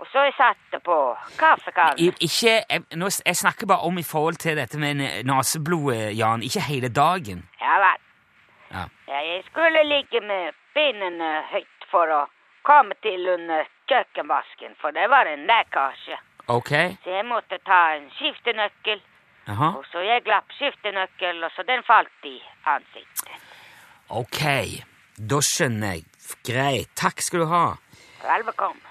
Og 0.00 0.06
så 0.12 0.22
jeg 0.24 0.32
satte 0.36 0.80
på 0.84 0.96
kaffekannen. 1.38 2.14
Ikke, 2.20 2.52
jeg, 2.70 2.82
nå, 2.96 3.08
jeg 3.26 3.36
snakker 3.36 3.66
bare 3.66 3.84
om 3.88 3.98
i 3.98 4.06
forhold 4.12 4.38
til 4.40 4.56
dette 4.56 4.78
med 4.78 4.94
naseblodet, 4.96 5.26
neseblodet, 5.28 6.18
Jan. 6.18 6.42
Ikke 6.42 6.62
hele 6.72 6.88
dagen. 6.88 7.42
Ja 7.60 7.76
vel. 7.84 8.00
Ja. 8.70 8.84
Ja, 9.08 9.20
jeg 9.32 9.42
skulle 9.50 9.82
ligge 9.84 10.20
med 10.20 10.56
benene 10.74 11.30
høyt 11.52 11.88
for 11.92 12.08
å 12.16 12.22
komme 12.62 12.96
til 13.02 13.28
under 13.28 13.68
kjøkkenvasken, 13.92 14.76
for 14.80 14.96
det 14.96 15.08
var 15.10 15.28
en 15.28 15.44
lekkasje. 15.50 16.16
Ok? 16.48 16.72
Så 17.04 17.10
jeg 17.18 17.26
måtte 17.26 17.58
ta 17.66 17.80
en 17.98 18.08
skiftenøkkel, 18.16 19.02
Aha. 19.52 19.72
og 19.76 19.84
så 19.92 20.04
jeg 20.06 20.24
glapp 20.24 20.48
skiftenøkkel, 20.56 21.44
og 21.44 21.52
så 21.56 21.66
den 21.68 21.82
falt 21.86 22.28
i 22.30 22.38
ansiktet. 22.64 23.49
Ok, 24.10 24.40
da 25.16 25.38
skjønner 25.44 25.96
jeg. 25.98 26.06
Greit. 26.46 26.90
Takk 26.98 27.22
skal 27.22 27.44
du 27.44 27.46
ha. 27.50 27.64
Vel 28.24 28.44
bekomme. 28.46 28.86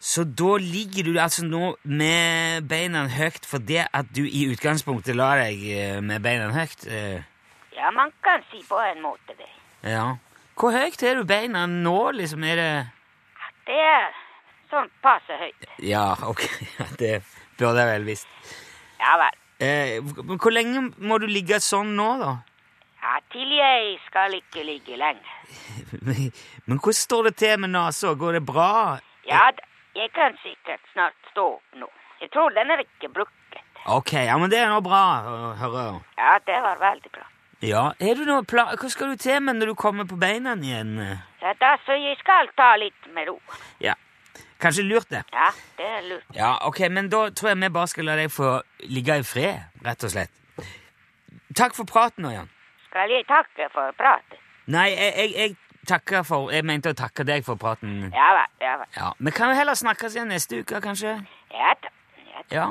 Så 0.00 0.24
da 0.24 0.54
ligger 0.62 1.04
du 1.10 1.18
altså 1.20 1.42
nå 1.44 1.74
med 1.84 2.64
beina 2.70 3.02
høyt 3.12 3.44
fordi 3.44 3.82
at 3.84 4.08
du 4.16 4.22
i 4.24 4.46
utgangspunktet 4.48 5.12
la 5.18 5.34
deg 5.42 5.60
eh, 5.74 5.98
med 6.00 6.22
beina 6.24 6.46
høyt? 6.54 6.86
eh, 6.88 7.20
Ja, 7.76 7.90
man 7.92 8.08
kan 8.24 8.40
si 8.50 8.62
på 8.68 8.78
en 8.80 9.02
måte 9.04 9.36
det. 9.36 9.50
Ja. 9.84 10.06
Hvor 10.56 10.72
høyt 10.72 11.02
er 11.04 11.20
du 11.20 11.24
beina 11.28 11.66
nå, 11.68 11.98
liksom? 12.16 12.44
Er 12.48 12.56
det 12.56 12.70
Det 13.68 13.76
er 13.76 14.08
sånn 14.72 14.88
passe 15.04 15.36
høyt. 15.40 15.68
Ja, 15.84 16.14
ok. 16.30 16.46
Det 17.00 17.20
burde 17.60 17.84
jeg 17.84 17.90
vel 17.92 18.08
visst. 18.08 18.28
Ja 19.00 19.18
vel. 19.20 19.36
Eh, 19.60 19.98
hvor 20.40 20.52
lenge 20.54 20.86
må 20.96 21.18
du 21.20 21.26
ligge 21.28 21.60
sånn 21.60 21.92
nå, 21.98 22.08
da? 22.24 22.32
Ja, 23.00 23.16
til 23.32 23.52
jeg 23.56 23.98
skal 24.06 24.34
ikke 24.36 24.64
ligge 24.66 24.96
lenge. 25.00 25.30
Men 26.66 26.78
hvordan 26.78 27.00
står 27.00 27.22
det 27.30 27.36
til 27.36 27.60
med 27.60 27.72
nesa? 27.72 28.14
Går 28.14 28.32
det 28.38 28.46
bra? 28.46 28.98
Ja, 29.26 29.50
jeg 29.96 30.10
kan 30.14 30.36
sikkert 30.42 30.82
snart 30.92 31.16
stå 31.32 31.46
opp 31.56 31.80
nå. 31.80 31.88
Jeg 32.20 32.30
tror 32.34 32.52
den 32.52 32.70
er 32.70 32.84
ikke 32.84 33.08
brukket. 33.08 33.64
Ok, 33.86 34.12
ja, 34.12 34.36
men 34.36 34.50
det 34.52 34.58
er 34.60 34.68
nå 34.68 34.80
bra 34.84 35.00
å 35.24 35.36
høre. 35.56 35.84
Ja, 36.18 36.34
det 36.44 36.58
var 36.60 36.76
veldig 36.82 37.12
bra. 37.14 37.24
Ja, 37.64 37.84
er 38.00 38.16
du 38.16 38.26
noe 38.28 38.44
pla 38.48 38.66
Hva 38.76 38.88
skal 38.92 39.12
du 39.12 39.20
til 39.20 39.40
med 39.44 39.58
når 39.58 39.72
du 39.72 39.74
kommer 39.76 40.06
på 40.08 40.16
beina 40.20 40.52
igjen? 40.56 40.94
Ja, 41.40 41.54
da, 41.60 41.74
så 41.86 41.96
jeg 41.96 42.16
skal 42.20 42.52
ta 42.56 42.74
litt 42.80 43.08
med 43.16 43.28
ro. 43.28 43.38
Ja, 43.80 43.96
kanskje 44.60 44.84
lurt 44.84 45.08
det. 45.12 45.24
Ja, 45.32 45.48
det 45.80 45.88
er 45.88 46.06
lurt. 46.10 46.28
Ja, 46.36 46.52
ok, 46.68 46.84
men 46.92 47.08
da 47.12 47.26
tror 47.32 47.52
jeg 47.54 47.60
vi 47.64 47.72
bare 47.72 47.92
skal 47.92 48.08
la 48.08 48.20
deg 48.20 48.32
få 48.32 48.54
ligge 48.84 49.18
i 49.20 49.26
fred, 49.26 49.64
rett 49.84 50.08
og 50.08 50.12
slett. 50.12 50.32
Takk 51.56 51.76
for 51.76 51.88
praten 51.88 52.28
Jan. 52.30 52.52
Skal 52.90 53.10
jeg 53.14 53.24
takke 53.28 53.68
for 53.72 53.92
praten? 53.98 54.38
Nei, 54.70 54.88
jeg, 54.90 55.12
jeg, 55.16 55.30
jeg 55.38 55.86
takker 55.88 56.24
for 56.26 56.50
Jeg 56.50 56.64
mente 56.66 56.90
å 56.90 56.96
takke 56.98 57.24
deg 57.26 57.44
for 57.46 57.58
praten. 57.60 58.10
Ja 58.14 58.28
vel, 58.36 58.50
ja 58.62 58.74
vel. 58.80 58.90
Ja, 58.96 59.12
Men 59.18 59.32
kan 59.36 59.50
vi 59.52 59.58
heller 59.60 59.78
snakkes 59.78 60.16
igjen 60.16 60.28
neste 60.34 60.60
uke, 60.64 60.80
kanskje? 60.82 61.14
Ja 61.54 61.72
da. 61.82 61.92
Ja, 62.18 62.42
da. 62.42 62.54
Ja. 62.56 62.66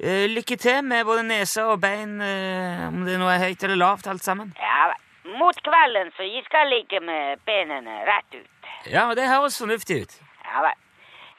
Eh, 0.00 0.24
lykke 0.32 0.56
til 0.58 0.80
med 0.84 1.04
både 1.06 1.22
nese 1.28 1.62
og 1.70 1.78
bein, 1.84 2.16
uh, 2.18 2.88
om 2.88 3.04
det 3.06 3.14
nå 3.20 3.28
er 3.30 3.44
høyt 3.44 3.62
eller 3.62 3.78
lavt, 3.78 4.08
alt 4.10 4.24
sammen. 4.26 4.50
ja 4.58 4.88
vel. 4.90 5.00
mot 5.38 5.56
kvelden, 5.66 6.10
så 6.16 6.22
jeg 6.26 6.42
skal 6.48 6.68
ligge 6.68 7.00
med 7.00 7.38
benene 7.46 8.00
rett 8.08 8.34
ut. 8.40 8.50
Ja, 8.90 9.06
det 9.14 9.28
høres 9.28 9.58
fornuftig 9.60 10.02
ut. 10.02 10.18
Ja 10.44 10.64
vel. 10.66 10.76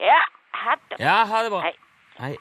Ja, 0.00 0.20
ha 0.62 0.78
det. 0.90 1.00
Ja, 1.00 1.24
ha 1.24 1.42
det 1.42 1.50
bra. 1.50 1.60
Hei. 1.66 1.74
Hei. 2.18 2.36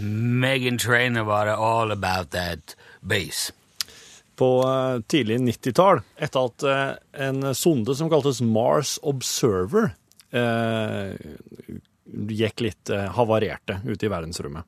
Megan 0.00 0.78
Trainer 0.78 1.22
var 1.22 1.46
det 1.46 1.56
all 1.56 1.92
about 1.92 2.30
that 2.30 2.76
bass. 3.00 3.52
På 4.36 4.62
eh, 4.62 5.00
tidlig 5.10 5.38
90-tall, 5.38 6.00
etter 6.16 6.46
at 6.46 6.62
eh, 6.62 6.92
en 7.26 7.54
sonde 7.54 7.94
som 7.98 8.10
kaltes 8.10 8.40
Mars 8.40 8.98
Observer 9.02 9.90
eh, 10.30 11.16
gikk 12.28 12.62
litt 12.62 12.92
eh, 12.94 13.08
havarerte 13.16 13.80
ute 13.84 14.06
i 14.06 14.12
verdensrommet, 14.12 14.64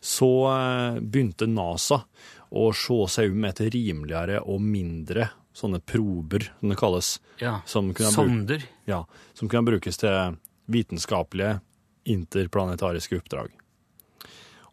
så 0.00 0.30
eh, 0.52 1.00
begynte 1.02 1.50
NASA 1.50 2.04
å 2.52 2.68
se 2.76 2.98
seg 3.16 3.32
om 3.34 3.48
etter 3.48 3.72
rimeligere 3.72 4.42
og 4.44 4.62
mindre 4.62 5.30
sånne 5.56 5.80
prober, 5.84 6.46
som 6.60 6.70
det 6.70 6.78
kalles. 6.80 7.16
Ja. 7.42 7.58
Som 7.66 7.90
Sonder. 7.96 8.62
Ja, 8.88 9.02
som 9.34 9.50
kunne 9.50 9.66
brukes 9.68 9.98
til 10.00 10.38
vitenskapelige 10.72 11.58
interplanetariske 12.08 13.18
oppdrag. 13.18 13.50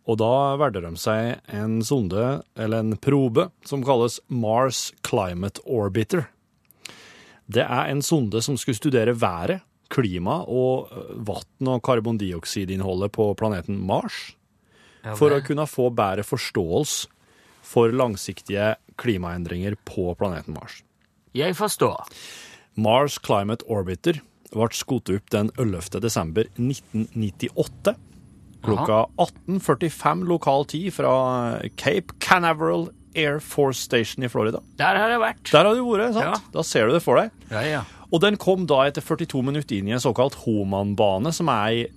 Og 0.09 0.17
da 0.17 0.57
valgte 0.57 0.81
de 0.81 0.91
seg 0.97 1.53
en 1.53 1.79
sonde, 1.85 2.41
eller 2.57 2.81
en 2.81 2.97
probe, 2.97 3.49
som 3.67 3.83
kalles 3.85 4.17
Mars 4.27 4.89
Climate 5.05 5.61
Orbiter. 5.69 6.25
Det 7.49 7.65
er 7.65 7.91
en 7.91 8.01
sonde 8.05 8.41
som 8.45 8.57
skulle 8.57 8.79
studere 8.79 9.13
været, 9.17 9.61
klima 9.89 10.43
og 10.45 10.91
vann- 11.25 11.69
og 11.69 11.81
karbondioksidinnholdet 11.81 13.11
på 13.13 13.31
planeten 13.37 13.79
Mars, 13.81 14.35
for 15.17 15.33
å 15.33 15.41
kunne 15.41 15.65
få 15.65 15.89
bedre 15.89 16.25
forståelse 16.25 17.09
for 17.65 17.93
langsiktige 17.93 18.75
klimaendringer 19.01 19.77
på 19.85 20.13
planeten 20.17 20.53
Mars. 20.53 20.83
Jeg 21.33 21.57
forstår. 21.57 22.05
Mars 22.77 23.17
Climate 23.21 23.65
Orbiter 23.69 24.21
ble 24.53 24.69
skutt 24.73 25.09
opp 25.13 25.29
den 25.33 25.51
11. 25.57 26.01
desember 26.01 26.49
1998. 26.57 27.95
Klokka 28.65 29.05
18.45 29.17 30.25
lokal 30.27 30.65
tid 30.69 30.93
fra 30.93 31.13
Cape 31.79 32.17
Canaveral 32.19 32.89
Air 33.15 33.39
Force 33.39 33.81
Station 33.81 34.23
i 34.25 34.29
Florida. 34.29 34.59
Der 34.77 34.99
har 34.99 35.13
jeg 35.13 35.21
vært. 35.21 35.45
Der 35.51 35.65
har 35.65 35.75
du 35.77 35.85
vært, 35.87 36.13
sant? 36.13 36.25
Ja. 36.25 36.51
Da 36.53 36.65
ser 36.67 36.89
du 36.89 36.95
det 36.97 37.03
for 37.05 37.19
deg. 37.21 37.31
Ja, 37.51 37.63
ja. 37.65 37.85
Og 38.09 38.21
den 38.23 38.37
kom 38.41 38.65
da 38.69 38.81
etter 38.89 39.05
42 39.05 39.41
minutter 39.45 39.77
inn 39.77 39.89
i 39.89 39.95
en 39.95 40.03
såkalt 40.03 40.37
Homan-bane, 40.43 41.31
som 41.35 41.49
er 41.53 41.69
ei 41.69 41.87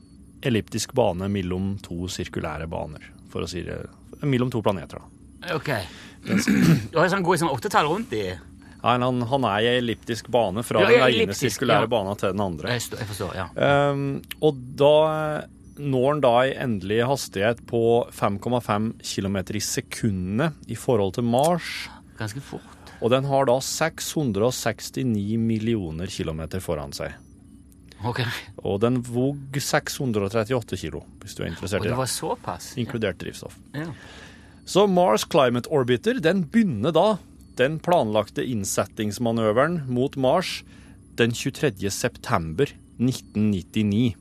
elliptisk 0.42 0.92
bane 0.98 1.28
mellom 1.30 1.76
to 1.84 2.08
sirkulære 2.10 2.66
baner, 2.70 3.04
for 3.32 3.46
å 3.46 3.50
si 3.50 3.62
det. 3.66 3.78
Mellom 4.22 4.50
to 4.52 4.62
planeter, 4.62 5.00
da. 5.02 5.56
Ok. 5.56 5.70
Du 6.22 6.98
har 6.98 7.08
sånn, 7.10 7.24
går 7.26 7.34
i 7.34 7.42
sånn 7.42 7.50
åttetall 7.50 7.88
rundt 7.90 8.12
i 8.14 8.28
Nei, 8.82 8.92
Han, 8.98 9.22
han 9.30 9.44
er 9.46 9.62
i 9.62 9.70
elliptisk 9.78 10.26
bane 10.34 10.62
fra 10.66 10.82
Ja, 10.82 11.06
den 11.06 11.22
ene 11.22 11.34
sirkulære 11.38 11.86
ja. 11.86 11.90
banen 11.90 12.18
til 12.18 12.32
den 12.34 12.42
andre. 12.42 12.74
Jeg 12.74 13.06
forstår, 13.08 13.34
ja. 13.38 13.44
Um, 13.54 14.20
og 14.42 14.58
da 14.78 14.94
når 15.78 16.06
han 16.08 16.20
da 16.24 16.34
i 16.46 16.54
endelig 16.60 17.00
hastighet 17.08 17.62
på 17.68 17.82
5,5 18.12 18.92
km 19.00 19.36
i 19.56 19.62
sekundet 19.64 20.70
i 20.72 20.76
forhold 20.78 21.14
til 21.16 21.24
Mars. 21.24 21.88
Ganske 22.18 22.42
fort. 22.44 22.92
Og 23.02 23.10
den 23.10 23.24
har 23.26 23.48
da 23.48 23.56
669 23.58 25.38
millioner 25.40 26.06
kilometer 26.06 26.62
foran 26.62 26.92
seg. 26.94 27.16
Ok. 28.06 28.20
Og 28.66 28.80
den 28.82 29.00
vog 29.06 29.38
638 29.58 30.78
kilo, 30.78 31.04
hvis 31.22 31.34
du 31.38 31.42
er 31.44 31.50
interessert 31.52 31.82
i 31.82 31.88
det 31.88 31.92
Og 31.92 31.96
det. 31.96 32.00
var 32.02 32.10
såpass? 32.10 32.72
Inkludert 32.78 33.18
drivstoff. 33.22 33.56
Ja. 33.74 33.88
Så 34.66 34.86
Mars 34.86 35.24
Climate 35.26 35.70
Orbiter 35.70 36.20
den 36.22 36.44
begynner 36.50 36.94
da 36.94 37.06
den 37.58 37.78
planlagte 37.82 38.44
innsettingsmanøveren 38.46 39.82
mot 39.90 40.16
Mars 40.16 40.62
den 41.18 41.34
23. 41.34 41.90
september 41.90 42.70
1999. 43.02 44.14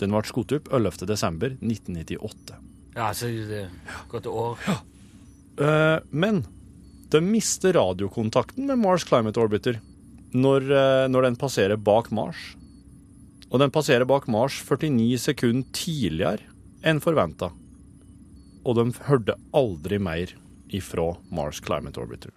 Den 0.00 0.12
ble 0.12 0.22
skutt 0.28 0.52
opp 0.56 0.68
11. 0.74 1.06
desember 1.08 1.56
1998. 1.60 2.58
Ja, 2.96 3.10
så 3.16 3.28
det 3.28 3.66
gått 4.10 4.24
et 4.24 4.32
år. 4.32 4.60
Uh, 5.60 5.98
men 6.10 6.44
de 7.12 7.20
mister 7.24 7.76
radiokontakten 7.76 8.68
med 8.68 8.80
Mars 8.82 9.06
Climate 9.08 9.40
Orbiter 9.40 9.80
når, 10.36 10.68
uh, 10.68 11.04
når 11.12 11.30
den 11.30 11.38
passerer 11.40 11.80
bak 11.80 12.10
Mars. 12.12 12.54
Og 13.50 13.60
den 13.62 13.72
passerer 13.72 14.08
bak 14.08 14.26
Mars 14.32 14.58
49 14.64 15.20
sekunder 15.28 15.68
tidligere 15.76 16.44
enn 16.86 17.00
forventa. 17.02 17.52
Og 18.66 18.76
de 18.78 18.90
hørte 19.06 19.36
aldri 19.56 20.00
mer 20.02 20.32
ifra 20.74 21.12
Mars 21.30 21.60
Climate 21.64 22.00
Orbiter. 22.02 22.32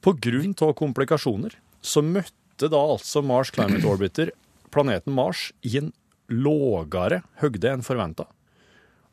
På 0.00 0.14
grunn 0.16 0.54
av 0.64 0.76
komplikasjoner 0.78 1.56
så 1.84 2.02
møtte 2.04 2.68
da 2.72 2.80
altså 2.80 3.22
Mars 3.24 3.50
Climate 3.52 3.88
Orbiter 3.88 4.32
planeten 4.70 5.14
Mars 5.16 5.50
i 5.66 5.76
en 5.80 5.92
lågere 6.30 7.22
høgde 7.42 7.72
enn 7.74 7.86
forventa 7.86 8.28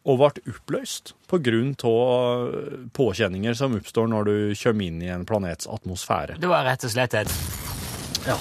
og 0.07 0.21
ble 0.21 0.53
oppløst 0.53 1.11
på 1.27 1.39
grunn 1.43 1.73
av 1.87 2.53
påkjenninger 2.95 3.57
som 3.59 3.75
oppstår 3.75 4.07
når 4.07 4.29
du 4.29 4.35
kommer 4.55 4.87
inn 4.87 5.01
i 5.03 5.09
en 5.11 5.25
planets 5.27 5.67
atmosfære. 5.67 6.37
Det 6.39 6.47
var 6.47 6.63
rett 6.67 6.85
og 6.87 6.93
slett 6.93 7.17
et 7.19 7.33
Ja. 8.27 8.37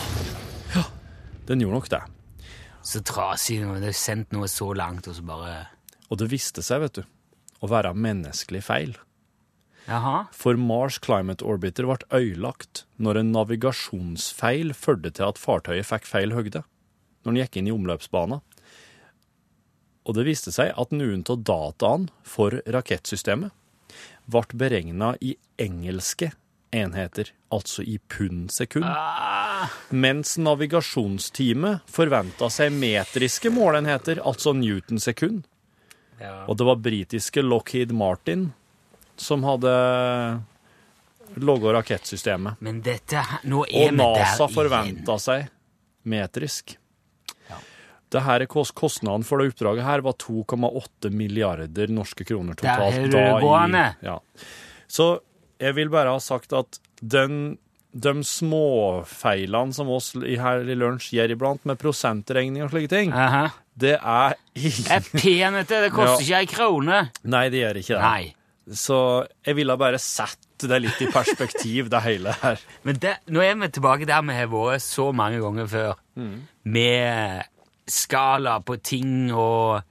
Den 1.47 1.61
gjorde 1.63 1.79
nok 1.79 1.89
det. 1.91 2.03
så 2.83 3.01
trasig 3.03 3.61
når 3.63 3.81
det 3.81 3.91
har 3.91 3.99
sendt 3.99 4.33
noe 4.33 4.47
så 4.47 4.73
langt, 4.75 5.09
og 5.09 5.15
så 5.15 5.23
bare 5.23 5.67
Og 6.11 6.19
det 6.19 6.31
viste 6.31 6.63
seg, 6.63 6.81
vet 6.81 6.95
du, 6.95 7.03
å 7.61 7.67
være 7.67 7.95
menneskelig 7.95 8.63
feil. 8.63 8.97
Jaha. 9.89 10.27
For 10.31 10.55
Mars 10.55 10.99
Climate 10.99 11.45
Orbiter 11.45 11.87
ble 11.87 11.99
ødelagt 12.11 12.85
når 12.99 13.19
en 13.19 13.33
navigasjonsfeil 13.33 14.73
førte 14.75 15.11
til 15.11 15.27
at 15.27 15.39
fartøyet 15.39 15.87
fikk 15.87 16.07
feil 16.07 16.35
høgde 16.35 16.63
når 17.27 17.33
den 17.33 17.43
gikk 17.43 17.59
inn 17.59 17.69
i 17.69 17.75
omløpsbanen. 17.75 18.43
Og 20.07 20.15
det 20.15 20.27
viste 20.29 20.55
seg 20.55 20.71
at 20.79 20.95
noen 20.95 21.25
av 21.27 21.43
dataene 21.43 22.13
for 22.23 22.61
rakettsystemet 22.71 23.51
ble 24.31 24.59
beregna 24.59 25.17
i 25.19 25.35
engelske 25.59 26.31
enheter, 26.77 27.33
altså 27.51 27.83
i 27.83 27.97
pund-sekund. 27.99 28.87
Mens 29.91 30.37
navigasjonsteamet 30.39 31.87
forventa 31.91 32.51
seg 32.53 32.75
metriske 32.75 33.51
målenheter, 33.55 34.21
altså 34.23 34.55
newton-sekund. 34.55 35.43
Ja. 36.21 36.45
Og 36.47 36.59
det 36.59 36.67
var 36.69 36.79
britiske 36.81 37.43
Lockheed 37.43 37.93
Martin 37.93 38.51
som 39.21 39.45
hadde 39.45 39.73
laga 41.37 41.73
rakettsystemet. 41.77 42.61
Men 42.65 42.81
dette 42.85 43.23
Nå 43.45 43.65
er 43.67 43.91
Og 43.91 43.93
vi 43.93 44.01
der 44.01 44.23
NASA 44.23 44.49
forventa 44.53 45.19
seg 45.21 45.49
metrisk. 46.07 46.77
Det 48.15 48.23
her 48.23 48.45
er 48.45 48.51
Kostnaden 48.51 49.25
for 49.27 49.43
det 49.43 49.51
oppdraget 49.51 49.87
her 49.87 50.03
var 50.07 50.15
2,8 50.23 51.11
milliarder 51.11 51.91
norske 51.93 52.27
kroner 52.29 52.55
totalt. 52.59 53.01
Det 53.11 53.19
er 53.19 53.35
rødgående. 53.35 53.87
Ja. 54.07 54.19
Så 54.87 55.17
jeg 55.59 55.75
vil 55.79 55.91
bare 55.91 56.13
ha 56.15 56.21
sagt 56.23 56.55
at 56.55 56.79
den, 57.03 57.57
de 57.97 58.13
småfeilene 58.25 59.75
som 59.75 59.91
oss 59.93 60.13
i 60.21 60.37
her 60.41 60.63
i 60.69 60.77
lunsj 60.79 61.13
gjør 61.17 61.35
iblant, 61.35 61.65
med 61.69 61.81
prosentregning 61.81 62.65
og 62.67 62.73
slike 62.73 62.93
ting, 62.93 63.13
Aha. 63.13 63.49
det 63.75 63.97
er 63.99 64.37
Det 64.55 64.73
er 64.93 65.07
pen, 65.13 65.59
vet 65.59 65.69
du. 65.69 65.77
Det 65.89 65.93
koster 65.95 66.25
ikke 66.25 66.43
ei 66.43 66.51
krone. 66.51 67.01
Nei, 67.25 67.47
det 67.53 67.65
gjør 67.65 67.83
ikke 67.83 67.95
det. 67.97 68.03
Nei. 68.05 68.35
Så 68.67 68.99
jeg 69.47 69.55
ville 69.61 69.77
bare 69.79 69.99
sett 70.03 70.43
det 70.67 70.79
litt 70.83 71.03
i 71.05 71.11
perspektiv, 71.13 71.91
det 71.93 72.01
hele 72.03 72.33
her. 72.41 72.63
Men 72.87 72.99
det, 73.03 73.19
nå 73.31 73.43
er 73.45 73.59
vi 73.61 73.69
tilbake 73.77 74.09
der 74.09 74.25
vi 74.27 74.39
har 74.39 74.49
vært 74.51 74.83
så 74.83 75.11
mange 75.15 75.43
ganger 75.43 75.69
før. 75.71 76.01
Med 76.17 77.45
skala 77.87 78.59
på 78.67 78.79
ting 78.83 79.33
og 79.35 79.83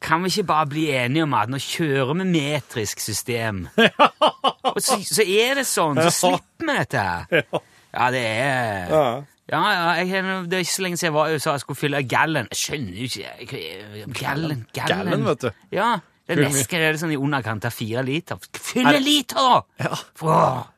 Kan 0.00 0.22
vi 0.24 0.30
ikke 0.32 0.46
bare 0.48 0.66
bli 0.66 0.86
enige 0.96 1.26
om 1.26 1.34
at 1.36 1.50
nå 1.52 1.58
kjører 1.60 2.14
vi 2.22 2.24
metrisk 2.24 3.02
system? 3.04 3.66
og 4.72 4.78
så, 4.80 4.96
så 5.04 5.26
er 5.26 5.60
det 5.60 5.66
sånn, 5.68 6.00
så 6.00 6.12
slipper 6.14 6.70
vi 6.70 6.76
dette 6.78 7.02
her. 7.04 7.44
Ja, 7.92 8.06
det 8.14 8.22
er 8.24 8.94
Ja, 8.94 9.60
ja, 9.60 9.90
jeg, 9.98 10.22
Det 10.46 10.56
er 10.56 10.64
ikke 10.64 10.72
så 10.72 10.86
lenge 10.86 10.96
siden 10.96 11.10
jeg 11.10 11.16
var 11.18 11.28
i 11.28 11.36
USA 11.36 11.52
og 11.52 11.60
skulle 11.60 11.82
fylle 11.82 12.00
gallon. 12.08 12.48
Jeg 12.54 12.62
skjønner 12.62 12.96
jo 12.96 13.10
ikke 13.44 14.14
Gallen. 14.22 14.64
Gallon, 14.72 15.26
vet 15.26 15.44
du. 15.44 15.50
Ja, 15.74 15.98
det 16.30 16.38
er 16.38 16.46
nesten 16.46 16.84
er 16.86 16.96
sånn 17.00 17.12
i 17.12 17.18
underkant 17.18 17.64
av 17.66 17.74
fire 17.74 18.04
liter. 18.06 18.38
Fylle 18.54 19.00
liter! 19.02 19.64
Ja. 19.82 19.96
For, 20.16 20.70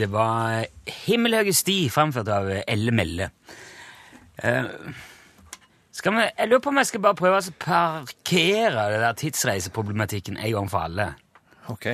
Det 0.00 0.08
var 0.08 0.64
Himmelhøge 1.04 1.52
sti, 1.54 1.78
framført 1.92 2.28
av 2.32 2.48
Elle 2.64 2.92
Melle. 2.96 3.30
Uh, 4.40 4.64
skal 5.92 6.14
vi, 6.16 6.22
jeg 6.38 6.48
lurer 6.48 6.62
på 6.64 6.70
om 6.72 6.78
jeg 6.80 6.88
skal 6.88 7.02
bare 7.04 7.18
prøve 7.18 7.40
å 7.42 7.56
parkere 7.60 8.86
det 8.94 9.00
der 9.02 9.18
tidsreiseproblematikken 9.20 10.38
en 10.40 10.54
gang 10.54 10.70
for 10.72 10.86
alle. 10.88 11.10
OK. 11.68 11.90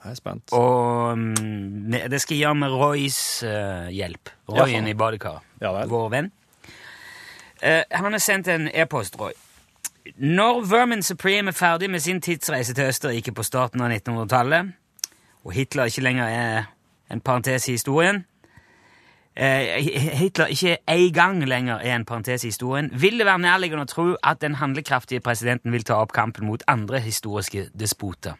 Jeg 0.00 0.10
er 0.10 0.16
spent. 0.18 0.52
Og 0.56 1.12
um, 1.12 1.92
det 1.92 2.20
skal 2.20 2.36
jeg 2.36 2.44
gjøre 2.44 2.58
med 2.60 2.74
Roys 2.76 3.20
uh, 3.44 3.88
hjelp. 3.92 4.32
Royen 4.48 4.84
Jaha. 4.84 4.92
i 4.92 4.96
badekaret. 4.96 5.46
Ja. 5.60 5.72
Vår 5.88 6.10
venn. 6.12 6.28
Uh, 7.60 7.84
han 7.92 8.12
har 8.12 8.20
sendt 8.24 8.48
en 8.48 8.68
e-post, 8.68 9.16
Roy. 9.20 9.32
Når 10.16 10.60
Vermin 10.68 11.02
Supreme 11.04 11.52
er 11.52 11.56
ferdig 11.56 11.90
med 11.90 12.00
sin 12.04 12.20
tidsreise 12.20 12.74
til 12.74 12.88
Østerrike 12.88 13.32
på 13.36 13.44
starten 13.44 13.80
av 13.84 13.92
1900-tallet, 13.92 14.72
og 15.44 15.56
Hitler 15.56 15.88
ikke 15.88 16.04
lenger 16.04 16.28
er 16.28 16.70
en 17.10 17.20
parentes 17.20 17.68
i 17.68 17.76
historien 17.76 18.24
eh, 19.34 19.80
Hitler 20.20 20.46
ikke 20.52 20.76
en 20.88 21.12
gang 21.14 21.42
lenger 21.48 21.82
er 21.82 21.96
en 21.96 22.04
parentes 22.04 22.44
i 22.44 22.50
historien, 22.52 22.90
vil 22.92 23.18
det 23.18 23.26
være 23.26 23.44
nærliggende 23.44 23.86
å 23.86 23.90
tro 23.90 24.06
at 24.22 24.40
den 24.42 24.58
handlekraftige 24.60 25.24
presidenten 25.24 25.72
vil 25.72 25.86
ta 25.86 26.00
opp 26.00 26.14
kampen 26.16 26.46
mot 26.48 26.64
andre 26.68 27.00
historiske 27.00 27.68
despoter. 27.74 28.38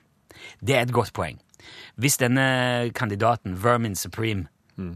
Det 0.60 0.76
er 0.76 0.86
et 0.86 0.94
godt 0.94 1.12
poeng. 1.16 1.40
Hvis 2.00 2.16
denne 2.20 2.90
kandidaten, 2.96 3.58
Vermin 3.62 3.96
Supreme 3.96 4.48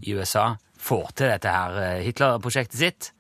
i 0.03 0.15
USA, 0.17 0.55
får 0.79 1.11
til 1.17 1.33
dette 1.33 1.53
her 1.53 1.77
eh, 1.81 2.03
Hitler-prosjektet 2.05 2.79
sitt, 2.79 3.11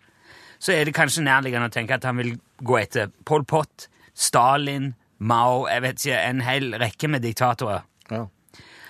så 0.58 0.72
er 0.72 0.86
det 0.86 0.94
kanskje 0.96 1.24
nærliggende 1.26 1.68
å 1.68 1.72
tenke 1.72 1.96
at 1.96 2.06
han 2.08 2.16
vil 2.20 2.38
gå 2.64 2.78
etter 2.80 3.10
Pol 3.26 3.44
Pot, 3.44 3.88
Stalin, 4.14 4.94
Mao 5.18 5.66
Jeg 5.68 5.82
vet 5.82 6.00
ikke, 6.00 6.20
en 6.20 6.40
hel 6.44 6.74
rekke 6.80 7.08
med 7.08 7.24
diktatorer. 7.24 7.84
Ja. 8.10 8.26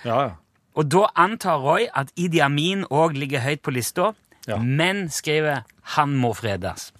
Ja, 0.05 0.17
ja. 0.21 0.33
Og 0.75 0.89
da 0.91 1.05
antar 1.15 1.61
Roy 1.63 1.85
at 1.95 2.09
Idi 2.19 2.39
Amin 2.43 2.83
òg 2.91 3.15
ligger 3.15 3.39
høyt 3.45 3.61
på 3.63 3.71
lista, 3.71 4.13
Ja. 4.47 4.57
men 4.57 5.07
skriver 5.09 5.63
han 5.95 6.15
må 6.15 6.33
fredes. 6.35 6.91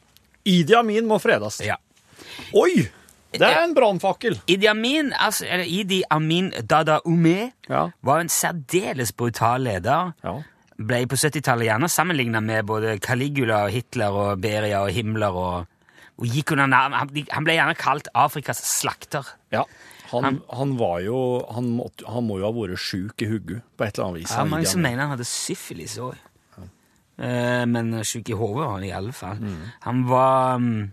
Idi 0.45 0.73
Amin 0.73 1.05
må 1.07 1.19
fredes. 1.21 1.59
Ja. 1.65 1.75
Oi! 2.53 2.87
Det 3.35 3.41
er 3.43 3.63
en 3.65 3.73
brannfakkel. 3.75 4.37
Idi 4.47 4.65
Amin, 4.71 5.11
altså, 5.19 5.45
eller 5.49 5.65
Idi 5.67 6.03
Amin 6.09 6.51
Dada 6.69 6.99
Ume, 7.05 7.51
Ja. 7.69 7.89
var 8.01 8.19
en 8.21 8.29
særdeles 8.29 9.11
brutal 9.11 9.61
leder. 9.61 10.13
Ja. 10.23 10.37
Ble 10.79 11.05
på 11.07 11.15
70-tallet 11.15 11.67
gjerne 11.67 11.89
sammenligna 11.89 12.39
med 12.41 12.65
både 12.65 12.97
Caligula 12.99 13.63
og 13.65 13.71
Hitler 13.71 14.09
og 14.11 14.41
Beria 14.41 14.79
og 14.83 14.89
Himmler. 14.91 15.35
og, 15.35 15.67
og 16.17 16.25
gikk 16.25 16.51
under 16.51 16.65
navn. 16.67 16.93
Han, 16.93 17.09
han 17.31 17.43
ble 17.43 17.53
gjerne 17.57 17.75
kalt 17.75 18.07
Afrikas 18.15 18.57
slakter. 18.79 19.25
ja. 19.51 19.63
Han, 20.11 20.41
han 20.53 20.75
var 20.79 20.99
jo 21.05 21.19
han, 21.51 21.69
måtte, 21.77 22.05
han 22.09 22.25
må 22.27 22.39
jo 22.41 22.47
ha 22.47 22.53
vært 22.55 22.81
sjuk 22.81 23.21
i 23.25 23.29
hodet 23.29 23.61
på 23.77 23.85
et 23.85 23.97
eller 23.97 24.09
annet 24.09 24.23
vis. 24.23 24.33
Ja, 24.35 24.45
mange 24.49 24.69
som 24.69 24.83
mener 24.85 25.05
han 25.05 25.15
hadde 25.15 25.27
syfilis 25.29 25.97
òg. 26.01 26.17
men 27.71 27.93
sjuk 28.03 28.29
i 28.29 28.35
hodet 28.35 28.59
var 28.59 28.73
han 28.75 28.83
i 28.83 28.91
alle 28.91 29.13
fall. 29.15 29.39
Han 29.87 30.03
var 30.09 30.57
mm, 30.57 30.91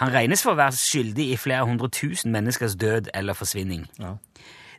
Han 0.00 0.12
regnes 0.14 0.42
for 0.42 0.54
å 0.54 0.56
være 0.56 0.72
skyldig 0.80 1.26
i 1.34 1.36
flere 1.36 1.66
hundre 1.68 1.90
tusen 1.92 2.32
menneskers 2.32 2.74
død 2.80 3.10
eller 3.14 3.36
forsvinning. 3.36 3.84
Ja. 4.00 4.14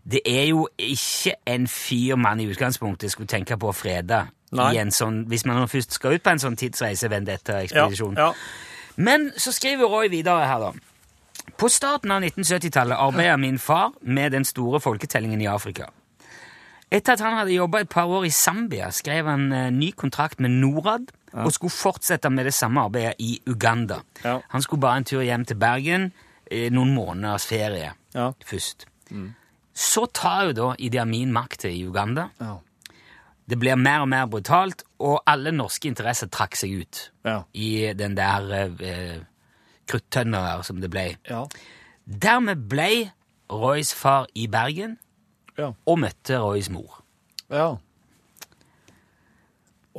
Det 0.04 0.22
er 0.26 0.48
jo 0.50 0.65
ikke 0.82 1.36
en 1.46 1.67
fyr 1.70 2.15
man 2.17 2.39
i 2.41 2.48
utgangspunktet 2.50 3.13
skulle 3.13 3.30
tenke 3.30 3.58
på 3.62 3.70
å 3.70 3.76
frede 3.76 4.24
Nei. 4.52 4.72
i 4.74 4.80
en 4.82 4.89
sånn, 4.91 5.26
hvis 5.30 5.46
man 5.46 5.67
først 5.70 5.94
skal 5.94 6.17
ut 6.17 6.24
på 6.26 6.34
en 6.34 6.41
sånn 6.41 6.58
tidsreise-vendetta-ekspedisjon. 6.58 8.17
Ja, 8.17 8.32
ja. 8.32 8.96
Men 8.96 9.30
så 9.38 9.54
skriver 9.56 9.88
Roy 9.91 10.10
videre 10.12 10.48
her, 10.50 10.60
da. 10.60 10.90
På 11.57 11.69
starten 11.69 12.11
av 12.11 12.21
1970-tallet 12.23 12.97
arbeidet 12.97 13.39
min 13.39 13.59
far 13.59 13.91
med 14.01 14.31
den 14.31 14.45
store 14.45 14.79
folketellingen 14.81 15.41
i 15.41 15.47
Afrika. 15.51 15.89
Etter 16.91 17.13
at 17.15 17.21
han 17.23 17.37
hadde 17.37 17.53
jobba 17.55 17.79
et 17.85 17.89
par 17.89 18.09
år 18.11 18.25
i 18.27 18.31
Zambia, 18.35 18.89
skrev 18.91 19.27
han 19.29 19.51
eh, 19.55 19.69
ny 19.71 19.91
kontrakt 19.95 20.39
med 20.43 20.51
Norad 20.59 21.11
og 21.31 21.53
skulle 21.55 21.71
fortsette 21.71 22.27
med 22.29 22.43
det 22.49 22.53
samme 22.53 22.81
arbeidet 22.83 23.13
i 23.23 23.37
Uganda. 23.47 24.01
Ja. 24.25 24.39
Han 24.51 24.61
skulle 24.65 24.81
bare 24.83 24.99
en 24.99 25.07
tur 25.07 25.21
hjem 25.23 25.45
til 25.47 25.55
Bergen, 25.61 26.09
eh, 26.51 26.67
noen 26.73 26.91
måneders 26.95 27.45
ferie 27.47 27.93
Ja. 28.13 28.31
først. 28.45 28.85
Så 29.73 30.05
tar 30.13 30.49
jo 30.49 30.53
da 30.53 30.73
Idi 30.79 30.97
Amin 30.99 31.31
makta 31.31 31.69
i 31.71 31.85
Uganda. 31.87 32.27
Ja. 32.41 32.57
Det 33.47 33.57
blir 33.59 33.75
mer 33.79 34.01
og 34.03 34.09
mer 34.09 34.25
brutalt, 34.27 34.83
og 34.99 35.23
alle 35.27 35.51
norske 35.51 35.87
interesser 35.87 36.27
trakk 36.27 36.55
seg 36.55 36.81
ut 36.81 37.09
Ja. 37.25 37.43
i 37.53 37.93
den 37.93 38.15
der 38.15 38.51
eh, 38.79 39.17
kruttønna 39.91 40.41
der 40.47 40.63
som 40.67 40.80
det 40.84 40.89
ble. 40.93 41.06
Ja. 41.30 41.43
Dermed 42.08 42.65
ble 42.71 42.89
Roys 43.51 43.91
far 43.93 44.27
i 44.34 44.47
Bergen 44.51 44.97
Ja. 45.60 45.73
og 45.86 45.99
møtte 45.99 46.39
Roys 46.41 46.69
mor. 46.73 47.01
ja. 47.51 47.73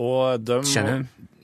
Og 0.00 0.40
de, 0.40 0.56
Skjønner 0.64 1.02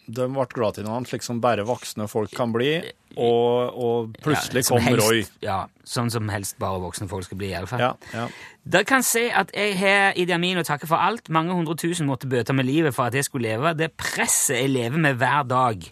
de 0.09 0.25
ble 0.33 0.45
glad 0.55 0.79
til 0.79 0.87
hverandre, 0.87 1.11
slik 1.11 1.25
som 1.27 1.41
bare 1.45 1.67
voksne 1.69 2.07
folk 2.09 2.33
kan 2.33 2.53
bli. 2.55 2.71
Og, 3.19 3.75
og 3.75 4.13
plutselig 4.23 4.63
Ja, 4.63 4.69
kom 4.69 4.85
helst- 4.85 5.09
Roy. 5.09 5.25
Ja, 5.43 5.57
Sånn 5.89 6.11
som 6.13 6.29
helst 6.29 6.59
bare 6.61 6.79
voksne 6.83 7.09
folk 7.09 7.25
skal 7.25 7.39
bli, 7.41 7.49
i 7.49 7.55
alle. 7.57 7.79
Ja, 7.81 7.93
ja. 8.13 8.27
Dere 8.69 8.85
kan 8.85 9.03
se 9.03 9.23
at 9.33 9.51
jeg 9.57 9.73
har 9.81 10.13
Idi 10.21 10.35
Amin 10.37 10.59
å 10.61 10.65
takke 10.69 10.87
for 10.87 11.01
alt. 11.01 11.31
Mange 11.33 11.55
hundre 11.57 11.75
tusen 11.81 12.07
måtte 12.07 12.29
bøte 12.29 12.53
med 12.55 12.69
livet 12.69 12.95
for 12.95 13.09
at 13.09 13.17
jeg 13.17 13.25
skulle 13.25 13.49
leve. 13.49 13.73
Det 13.79 13.89
presset 13.97 14.61
jeg 14.61 14.71
lever 14.71 15.01
med 15.01 15.17
hver 15.17 15.47
dag 15.49 15.87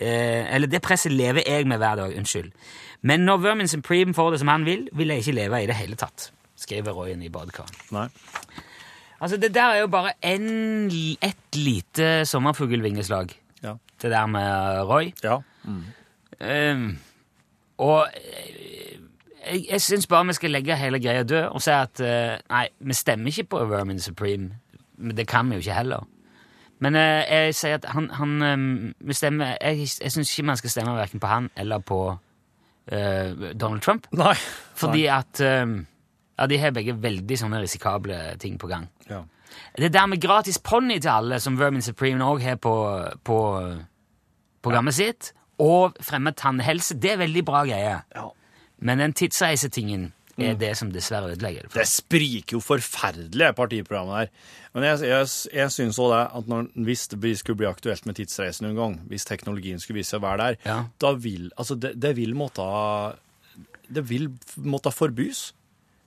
eh, 0.00 0.54
Eller 0.54 0.70
det 0.70 0.80
presset 0.86 1.12
lever 1.12 1.42
jeg 1.46 1.66
med 1.66 1.82
hver 1.82 1.96
dag, 2.00 2.14
unnskyld. 2.16 2.52
Men 3.02 3.26
når 3.26 3.42
Vermin 3.42 3.68
Supreme 3.68 4.14
får 4.14 4.30
det 4.30 4.40
som 4.44 4.48
han 4.54 4.64
vil, 4.64 4.86
vil 4.94 5.08
jeg 5.12 5.24
ikke 5.26 5.34
leve 5.42 5.62
i 5.64 5.66
det 5.66 5.74
hele 5.76 5.98
tatt. 6.00 6.30
Skriver 6.56 6.94
Royen 6.96 7.20
i 7.26 7.28
badekaret. 7.28 7.74
Altså, 9.20 9.36
det 9.36 9.50
der 9.54 9.74
er 9.74 9.80
jo 9.82 9.90
bare 9.92 10.12
en, 10.22 10.86
ett 11.22 11.56
lite 11.58 12.24
sommerfuglvingeslag. 12.28 13.34
Ja. 13.64 13.74
Det 14.00 14.10
der 14.10 14.26
med 14.26 14.82
Roy. 14.88 15.12
Ja. 15.24 15.40
Ehm, 16.44 16.98
og 17.78 18.08
eh, 18.14 18.98
jeg, 19.52 19.66
jeg 19.70 19.80
syns 19.80 20.06
bare 20.06 20.26
vi 20.26 20.32
skal 20.32 20.50
legge 20.50 20.76
hele 20.76 21.00
greia 21.02 21.22
død 21.22 21.44
og 21.44 21.62
si 21.62 21.70
at 21.70 22.00
uh, 22.00 22.34
nei, 22.50 22.66
vi 22.80 22.96
stemmer 22.96 23.32
ikke 23.32 23.44
på 23.54 23.64
Vermin 23.70 24.00
Supreme. 24.00 24.50
Det 25.16 25.26
kan 25.28 25.50
vi 25.50 25.58
jo 25.58 25.64
ikke 25.64 25.78
heller. 25.78 26.06
Men 26.84 26.94
uh, 26.94 27.00
jeg 27.02 27.54
sier 27.56 27.78
at 27.78 27.88
han, 27.94 28.10
han 28.18 28.42
eh, 28.42 28.94
vi 29.00 29.16
stemmer, 29.16 29.56
Jeg, 29.60 29.88
jeg 30.02 30.12
syns 30.12 30.32
ikke 30.32 30.46
man 30.46 30.60
skal 30.60 30.70
stemme 30.70 30.96
verken 30.96 31.20
på 31.20 31.30
han 31.30 31.50
eller 31.56 31.78
på 31.78 32.00
uh, 32.12 33.52
Donald 33.60 33.80
Trump. 33.80 34.08
Nei. 34.12 34.34
Fordi 34.74 35.06
at 35.06 35.40
eh, 35.40 35.76
ja, 36.38 36.46
de 36.50 36.58
har 36.58 36.74
begge 36.74 36.96
veldig 37.02 37.38
sånne 37.38 37.62
risikable 37.62 38.18
ting 38.42 38.58
på 38.58 38.68
gang. 38.70 38.88
Ja. 39.10 39.22
Det 39.78 39.92
der 39.94 40.06
med 40.10 40.20
gratis 40.20 40.58
ponni 40.58 40.98
til 40.98 41.12
alle, 41.12 41.38
som 41.40 41.58
Vermin 41.58 41.82
Supreme 41.82 42.24
òg 42.26 42.42
har 42.42 42.56
på, 42.58 42.74
på 43.24 43.38
programmet 44.62 44.96
sitt, 44.96 45.30
og 45.62 45.96
fremme 46.02 46.32
tannhelse, 46.34 46.94
det 47.00 47.12
er 47.14 47.16
veldig 47.22 47.44
bra 47.46 47.64
greier. 47.68 48.02
Ja. 48.14 48.28
Men 48.84 48.98
den 48.98 49.12
tidsreisetingen 49.12 50.12
er 50.36 50.56
det 50.58 50.72
som 50.76 50.88
dessverre 50.90 51.30
ødelegger 51.30 51.62
det. 51.62 51.70
for 51.70 51.78
Det 51.78 51.86
spriker 51.88 52.56
jo 52.56 52.60
forferdelig, 52.60 53.52
partiprogrammet 53.54 54.16
der. 54.24 54.30
Men 54.74 54.82
jeg, 54.88 55.04
jeg, 55.06 55.28
jeg 55.54 55.70
syns 55.70 55.98
òg 56.02 56.10
det 56.10 56.22
at 56.40 56.48
når, 56.50 56.66
hvis 56.88 57.04
det 57.12 57.36
skulle 57.38 57.60
bli 57.60 57.68
aktuelt 57.70 58.06
med 58.06 58.16
tidsreise 58.18 58.64
noen 58.64 58.74
gang, 58.80 58.96
hvis 59.12 59.24
teknologien 59.28 59.78
skulle 59.78 60.00
vise 60.00 60.10
seg 60.10 60.18
å 60.18 60.26
være 60.26 60.48
der, 60.48 60.56
Ja. 60.66 60.78
da 60.98 61.12
vil 61.14 61.52
Altså, 61.56 61.76
det, 61.78 61.92
det 62.02 62.16
vil 62.18 62.34
måtte 62.34 62.66
Det 63.94 64.02
vil 64.08 64.28
måtte 64.56 64.90
forbys. 64.90 65.52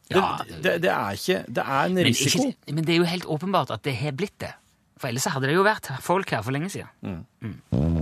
Det, 0.09 0.15
Ja, 0.17 0.37
det, 0.63 0.81
det 0.83 0.91
er 0.91 1.11
ikke 1.15 1.39
Det 1.47 1.63
er 1.63 1.85
en 1.85 1.93
men, 1.95 2.05
risiko. 2.05 2.47
ikke, 2.49 2.73
men 2.75 2.83
det 2.83 2.93
er 2.93 2.97
jo 2.97 3.03
helt 3.15 3.25
åpenbart 3.25 3.71
at 3.71 3.83
det 3.83 3.95
har 3.95 4.11
blitt 4.11 4.35
det. 4.43 4.51
For 4.97 5.07
ellers 5.07 5.25
hadde 5.29 5.47
det 5.47 5.55
jo 5.55 5.63
vært 5.63 5.87
folk 6.01 6.29
her 6.33 6.41
for 6.41 6.51
lenge 6.51 6.69
siden. 6.73 6.89
Mm. 7.01 7.61
Jeg 7.71 7.96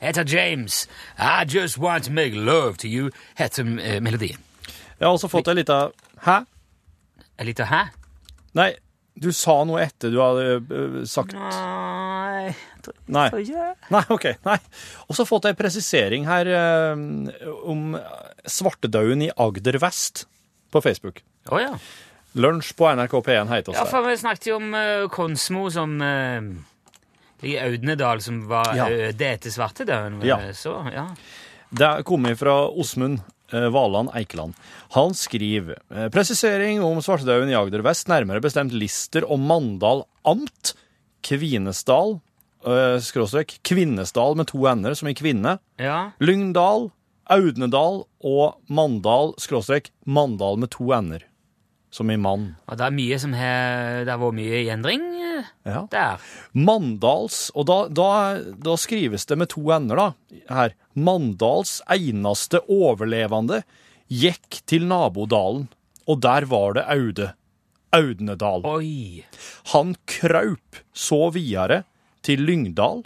heter 0.00 0.24
James. 0.24 0.88
I 1.18 1.44
just 1.44 1.78
want 1.78 2.04
to 2.04 2.12
make 2.12 2.34
love 2.34 2.76
to 2.78 2.88
you, 2.88 3.10
heter 3.38 3.64
eh, 3.78 4.00
melodien. 4.00 4.38
Jeg 4.98 5.06
har 5.06 5.16
også 5.16 5.30
fått 5.32 5.48
ei 5.48 5.56
lita 5.56 5.90
Hæ? 6.26 6.42
Ei 7.40 7.46
lita 7.48 7.64
hæ? 7.64 7.86
Nei, 8.58 8.74
du 9.16 9.30
sa 9.32 9.62
noe 9.64 9.80
etter 9.80 10.12
du 10.12 10.18
hadde 10.20 10.58
øh, 10.60 10.98
sagt 11.08 11.32
Nei 11.36 12.52
Nei. 13.12 13.28
det. 13.30 13.64
Nei, 13.92 14.02
ok. 14.08 14.26
Nei. 14.46 14.56
Og 15.06 15.12
så 15.12 15.20
har 15.20 15.26
jeg 15.26 15.30
fått 15.30 15.48
ei 15.50 15.56
presisering 15.56 16.24
her 16.28 16.48
eh, 16.48 17.02
om 17.68 17.96
svartedauden 18.48 19.26
i 19.26 19.32
Agder 19.36 19.76
vest 19.82 20.24
på 20.72 20.80
Facebook. 20.84 21.20
Å 21.52 21.60
ja. 21.60 21.74
Lunsj 22.40 22.72
på 22.78 22.88
NRK 22.94 23.18
P1 23.26 23.50
heter 23.50 23.74
Ja, 23.74 23.84
oss 23.84 23.92
for 23.92 24.06
vi 24.06 24.16
snakket 24.20 24.52
jo 24.52 24.58
om 24.60 24.72
uh, 24.76 25.08
Konsmo 25.10 25.66
som 25.74 25.96
uh, 25.98 26.46
i 27.42 27.56
Audnedal, 27.58 28.20
som 28.22 28.42
var 28.48 28.74
Ja. 28.76 28.88
øde 28.90 29.26
etter 29.32 29.50
svartedauden. 29.50 30.20
Ja. 30.26 30.38
Så, 30.52 30.74
ja. 30.92 31.06
Det 31.70 31.86
er 31.86 32.02
kommet 32.02 32.38
fra 32.38 32.68
Osmund 32.68 33.20
Valand 33.52 34.10
Eikeland. 34.14 34.54
Han 34.94 35.14
skriver 35.14 35.78
eh, 35.90 36.08
presisering 36.08 36.82
om 36.86 37.00
svartedauden 37.02 37.50
i 37.50 37.54
Agder 37.58 37.82
vest, 37.82 38.06
nærmere 38.08 38.40
bestemt 38.40 38.72
Lister 38.72 39.24
og 39.26 39.40
Mandal 39.42 40.04
amt, 40.24 40.74
Kvinesdal, 41.26 42.20
skråstrek, 43.00 43.58
Kvinnesdal 43.64 44.36
med 44.36 44.50
to 44.50 44.60
n-er, 44.68 44.94
som 44.94 45.08
i 45.08 45.14
kvinne, 45.16 45.58
ja. 45.80 46.10
Lyngdal, 46.20 46.90
Audnedal 47.30 48.02
og 48.26 48.58
Mandal, 48.68 49.34
skråstrek, 49.40 49.90
Mandal 50.04 50.58
med 50.60 50.70
to 50.74 50.90
ender, 50.96 51.22
som 51.90 52.10
i 52.10 52.16
mann. 52.20 52.54
Og 52.70 52.78
det 52.78 52.86
er 52.86 52.94
mye 52.94 53.18
som 53.18 53.32
har 53.34 54.04
Det 54.06 54.12
har 54.12 54.20
vært 54.22 54.36
mye 54.38 54.60
endring 54.70 55.02
eh, 55.18 55.48
Ja. 55.66 55.86
der. 55.90 56.20
Mandals, 56.54 57.50
og 57.54 57.66
da, 57.66 57.78
da, 57.88 58.08
da 58.62 58.76
skrives 58.78 59.26
det 59.26 59.38
med 59.40 59.50
to 59.50 59.64
ender 59.74 59.96
da, 59.98 60.08
her. 60.48 60.74
Mandals 60.94 61.80
eneste 61.90 62.60
overlevende 62.70 63.62
gikk 64.10 64.62
til 64.70 64.86
nabodalen, 64.90 65.68
og 66.06 66.20
der 66.22 66.46
var 66.50 66.74
det 66.78 66.86
Aude. 66.90 67.32
Audnedal. 67.92 68.62
Oi. 68.70 69.24
Han 69.72 69.96
kraup 70.06 70.78
så 70.94 71.30
videre 71.34 71.82
til 72.22 72.44
Lyngdal, 72.46 73.02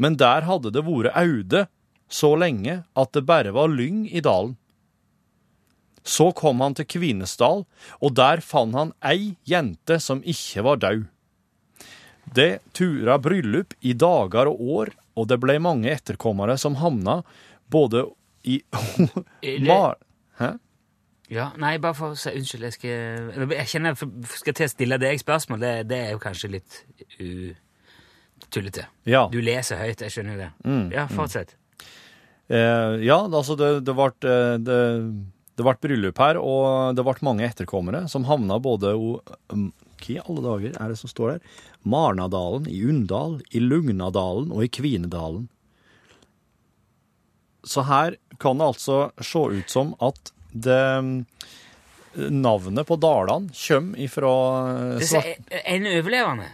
men 0.00 0.16
der 0.18 0.46
hadde 0.48 0.72
det 0.74 0.82
vært 0.86 1.14
aude 1.14 1.66
så 2.10 2.32
lenge 2.34 2.80
at 2.98 3.12
det 3.14 3.22
bare 3.28 3.52
var 3.54 3.70
lyng 3.70 4.08
i 4.10 4.22
dalen. 4.24 4.56
Så 6.10 6.30
kom 6.34 6.62
han 6.64 6.74
til 6.74 6.88
Kvinesdal, 6.90 7.64
og 8.02 8.14
der 8.18 8.42
fant 8.42 8.74
han 8.74 8.94
ei 9.06 9.36
jente 9.46 10.00
som 10.02 10.24
ikke 10.26 10.64
var 10.66 10.80
død. 10.82 11.04
Det 12.34 12.50
tura 12.76 13.18
bryllup 13.22 13.74
i 13.80 13.94
dager 13.98 14.50
og 14.50 14.64
år, 14.78 14.90
og 15.18 15.28
det 15.30 15.38
ble 15.42 15.58
mange 15.62 15.90
etterkommere 15.90 16.56
som 16.58 16.78
havna 16.82 17.20
både 17.70 18.08
i 18.46 18.60
Mar... 19.68 19.98
Hæ? 20.40 20.56
Ja, 21.30 21.52
nei, 21.62 21.76
bare 21.78 21.94
for 21.94 22.16
å 22.16 22.18
si 22.18 22.32
unnskyld. 22.34 22.64
Jeg, 22.66 22.74
skal, 22.74 23.50
jeg 23.54 23.70
kjenner 23.70 23.94
jeg 23.94 24.30
skal 24.40 24.56
til 24.58 24.66
å 24.66 24.70
stille 24.72 24.96
deg 24.98 25.20
spørsmål. 25.22 25.60
Det, 25.62 25.74
det 25.92 25.98
er 26.08 26.14
jo 26.16 26.22
kanskje 26.22 26.50
litt 26.56 26.78
uh, 27.20 27.52
tullete. 28.50 28.88
Ja. 29.06 29.28
Du 29.30 29.38
leser 29.38 29.78
høyt, 29.78 30.02
jeg 30.02 30.10
skjønner 30.16 30.40
det. 30.40 30.50
Ja, 30.96 31.06
fortsett. 31.12 31.54
Eh, 32.50 32.96
ja, 33.06 33.20
altså 33.22 33.54
det, 33.54 33.68
det 33.86 33.94
ble 33.94 34.08
eh, 34.26 34.56
det, 34.58 34.78
det 35.60 35.66
ble 35.66 35.76
bryllup 35.84 36.20
her, 36.22 36.38
og 36.40 36.96
det 36.96 37.04
ble 37.04 37.14
mange 37.26 37.44
etterkommere 37.44 38.06
som 38.08 38.24
havna 38.24 38.56
både 38.62 38.94
o, 38.96 39.18
Hva 39.52 40.14
i 40.14 40.20
alle 40.22 40.44
dager 40.46 40.76
er 40.80 40.92
det 40.92 40.96
som 40.96 41.10
står 41.12 41.34
der? 41.34 41.56
Marnadalen, 41.84 42.68
i 42.72 42.80
Unndal, 42.88 43.42
i 43.52 43.60
Lugnadalen 43.60 44.54
og 44.54 44.64
i 44.64 44.70
Kvinedalen. 44.72 45.50
Så 47.68 47.84
her 47.84 48.16
kan 48.40 48.56
det 48.56 48.70
altså 48.72 49.00
se 49.20 49.42
ut 49.60 49.68
som 49.68 49.92
at 50.00 50.32
det 50.50 50.80
Navnet 52.16 52.88
på 52.88 52.96
dalene 52.98 53.52
kommer 53.54 54.00
ifra 54.02 54.30
eh, 54.96 55.04
svart, 55.06 55.44
er 55.46 55.60
en 55.76 55.84
overlevende. 55.92 56.48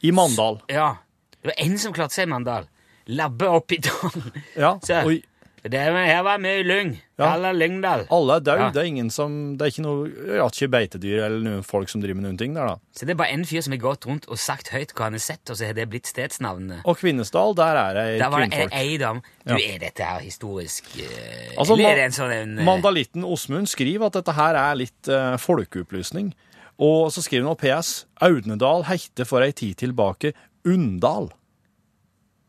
i 0.00 0.14
Mandal. 0.16 0.62
Ja. 0.72 0.94
Det 1.42 1.50
var 1.50 1.58
en 1.66 1.74
som 1.82 1.92
klarte 1.92 2.16
seg 2.16 2.24
i 2.24 2.30
Mandal. 2.32 2.70
Labbe 3.12 3.50
opp 3.52 3.74
i 3.74 3.82
dalen. 3.84 4.30
Ja, 4.56 4.78
og 5.04 5.10
og 5.12 5.33
Det 5.64 5.78
er, 5.80 5.94
her 5.96 6.20
var 6.26 6.40
mye 6.44 6.60
lyng. 6.60 6.90
Ja. 7.16 7.30
Alle 7.30 7.54
Lyngdal. 7.56 8.02
alle 8.12 8.34
er 8.36 8.42
døde. 8.44 8.64
Ja. 8.66 8.70
Det 8.74 8.80
er 8.82 8.88
ingen 8.90 9.10
som 9.10 9.56
Det 9.56 9.64
er 9.64 9.70
ikke 9.72 9.84
noe 9.84 10.08
ja, 10.36 10.48
ikke 10.50 10.68
beitedyr 10.74 11.22
eller 11.24 11.40
noen 11.40 11.64
folk 11.64 11.88
som 11.88 12.02
driver 12.02 12.18
med 12.18 12.26
noen 12.26 12.40
ting 12.40 12.56
der, 12.56 12.74
da. 12.74 12.92
Så 12.92 13.06
det 13.08 13.14
er 13.14 13.20
bare 13.22 13.32
en 13.32 13.46
fyr 13.48 13.62
som 13.64 13.72
har 13.72 13.80
gått 13.80 14.04
rundt 14.04 14.28
og 14.28 14.40
sagt 14.42 14.68
høyt 14.74 14.92
hva 14.92 15.08
han 15.08 15.16
har 15.16 15.24
sett, 15.24 15.48
og 15.48 15.56
så 15.56 15.70
har 15.70 15.78
det 15.78 15.86
blitt 15.88 16.10
stedsnavnet. 16.10 16.82
Og 16.84 16.98
Kvinesdal, 17.00 17.56
der 17.56 17.80
er 17.80 17.96
det 17.96 18.06
Der 18.20 18.34
var 18.34 18.44
det 18.44 18.50
kvinnfolk. 18.52 18.76
ei 18.76 18.98
dam. 19.00 19.22
Du, 19.46 19.54
er 19.56 19.78
dette 19.80 20.04
her 20.04 20.20
historisk 20.20 20.90
uh, 20.98 21.08
Altså, 21.56 21.78
Eller 21.78 21.90
er 21.90 22.00
det 22.02 22.08
en 22.10 22.18
sånn 22.18 22.34
en, 22.36 22.56
uh, 22.58 22.64
Mandalitten 22.68 23.24
Osmund 23.24 23.70
skriver 23.72 24.12
at 24.12 24.18
dette 24.20 24.36
her 24.36 24.60
er 24.60 24.80
litt 24.82 25.08
uh, 25.08 25.38
folkeopplysning. 25.40 26.34
Og 26.76 27.08
så 27.14 27.24
skriver 27.24 27.48
han 27.48 27.56
PS. 27.56 28.02
Audnedal 28.20 28.84
heite 28.90 29.24
for 29.24 29.40
ei 29.40 29.54
tid 29.56 29.78
tilbake 29.80 30.34
Unndal. 30.68 31.30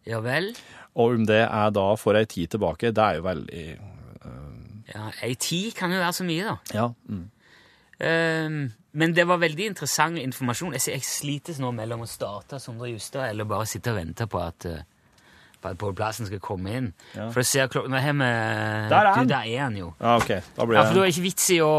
Ja 0.06 0.20
vel? 0.24 0.52
Og 0.96 1.18
om 1.18 1.26
det 1.28 1.42
er 1.44 1.70
da 1.76 1.86
for 2.00 2.16
ei 2.16 2.26
tid 2.30 2.54
tilbake, 2.56 2.94
det 2.96 3.04
er 3.04 3.20
jo 3.20 3.26
veldig 3.26 3.66
Ja, 4.94 5.10
Ei 5.26 5.34
tid 5.36 5.74
kan 5.76 5.92
jo 5.92 6.00
være 6.00 6.14
så 6.14 6.24
mye, 6.28 6.46
da. 6.46 6.58
Ja. 6.78 6.90
Mm. 7.10 7.24
Ehm, 8.06 8.60
men 8.96 9.16
det 9.16 9.26
var 9.28 9.40
veldig 9.42 9.70
interessant 9.72 10.20
informasjon. 10.22 10.76
Jeg, 10.78 10.86
jeg 10.94 11.04
slites 11.08 11.60
nå 11.60 11.72
mellom 11.76 12.06
å 12.06 12.10
starte 12.10 12.60
Sondre 12.64 12.92
Justad 12.94 13.30
eller 13.30 13.48
bare 13.50 13.68
sitte 13.68 13.92
og 13.92 14.00
vente 14.00 14.28
på 14.32 14.40
at 14.40 14.68
uh, 14.70 14.84
på 15.62 15.72
at 15.72 15.80
Pål 15.82 15.96
Plassen 15.98 16.28
skal 16.30 16.42
komme 16.44 16.74
inn. 16.78 16.90
Ja. 17.16 17.30
For 17.34 17.42
å 17.42 17.48
ser 17.48 17.70
klokken 17.72 17.96
Der 17.96 19.00
er 19.00 19.12
han. 19.16 19.28
Du, 19.28 19.34
der 19.34 19.48
er 19.48 19.64
han 19.66 19.78
jo. 19.80 19.94
ja, 20.00 20.18
OK. 20.20 20.32
Da 20.56 20.68
blir 20.68 20.78
Ja, 20.78 20.86
for 20.86 21.00
da 21.00 21.02
er 21.02 21.10
det 21.10 21.16
ikke 21.16 21.26
vits 21.26 21.50
i 21.56 21.62
å 21.66 21.72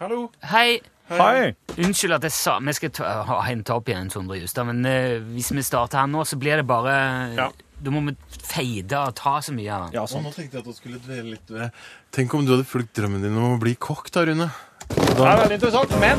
Hallo. 0.00 0.22
Hei! 0.50 0.80
Hei! 1.10 1.54
Unnskyld 1.74 2.14
at 2.14 2.22
jeg 2.28 2.34
sa 2.36 2.52
Vi 2.62 2.72
skal 2.76 2.92
ta, 2.94 3.08
hente 3.42 3.74
opp 3.74 3.88
igjen 3.90 4.12
Sondre 4.12 4.38
Justad, 4.40 4.68
men 4.68 4.84
uh, 4.86 5.18
hvis 5.32 5.50
vi 5.54 5.64
starter 5.66 6.02
her 6.02 6.10
nå, 6.10 6.24
så 6.26 6.38
blir 6.40 6.60
det 6.60 6.66
bare 6.68 6.94
Ja. 7.38 7.50
Da 7.82 7.90
må 7.90 8.02
vi 8.04 8.14
feide 8.44 8.98
og 9.08 9.14
ta 9.16 9.38
så 9.40 9.52
mye 9.56 9.70
av 9.72 9.86
den. 9.86 9.94
Ja, 9.96 10.02
Og 10.02 10.08
sånn. 10.12 10.22
nå 10.26 10.32
tenkte 10.34 10.58
jeg 10.58 10.60
at 10.60 10.68
du 10.68 10.72
skulle 10.76 10.98
dvele 11.00 11.30
litt 11.36 11.48
ved 11.48 11.70
Tenk 12.12 12.34
om 12.34 12.44
du 12.44 12.52
hadde 12.56 12.66
fulgt 12.68 12.92
drømmen 12.98 13.22
din 13.22 13.36
om 13.38 13.54
å 13.56 13.60
bli 13.62 13.74
kokk, 13.80 14.10
da, 14.12 14.24
Rune. 14.28 14.50
Det 14.90 15.22
er 15.22 15.38
veldig 15.38 15.56
interessant, 15.56 15.92
men 16.00 16.18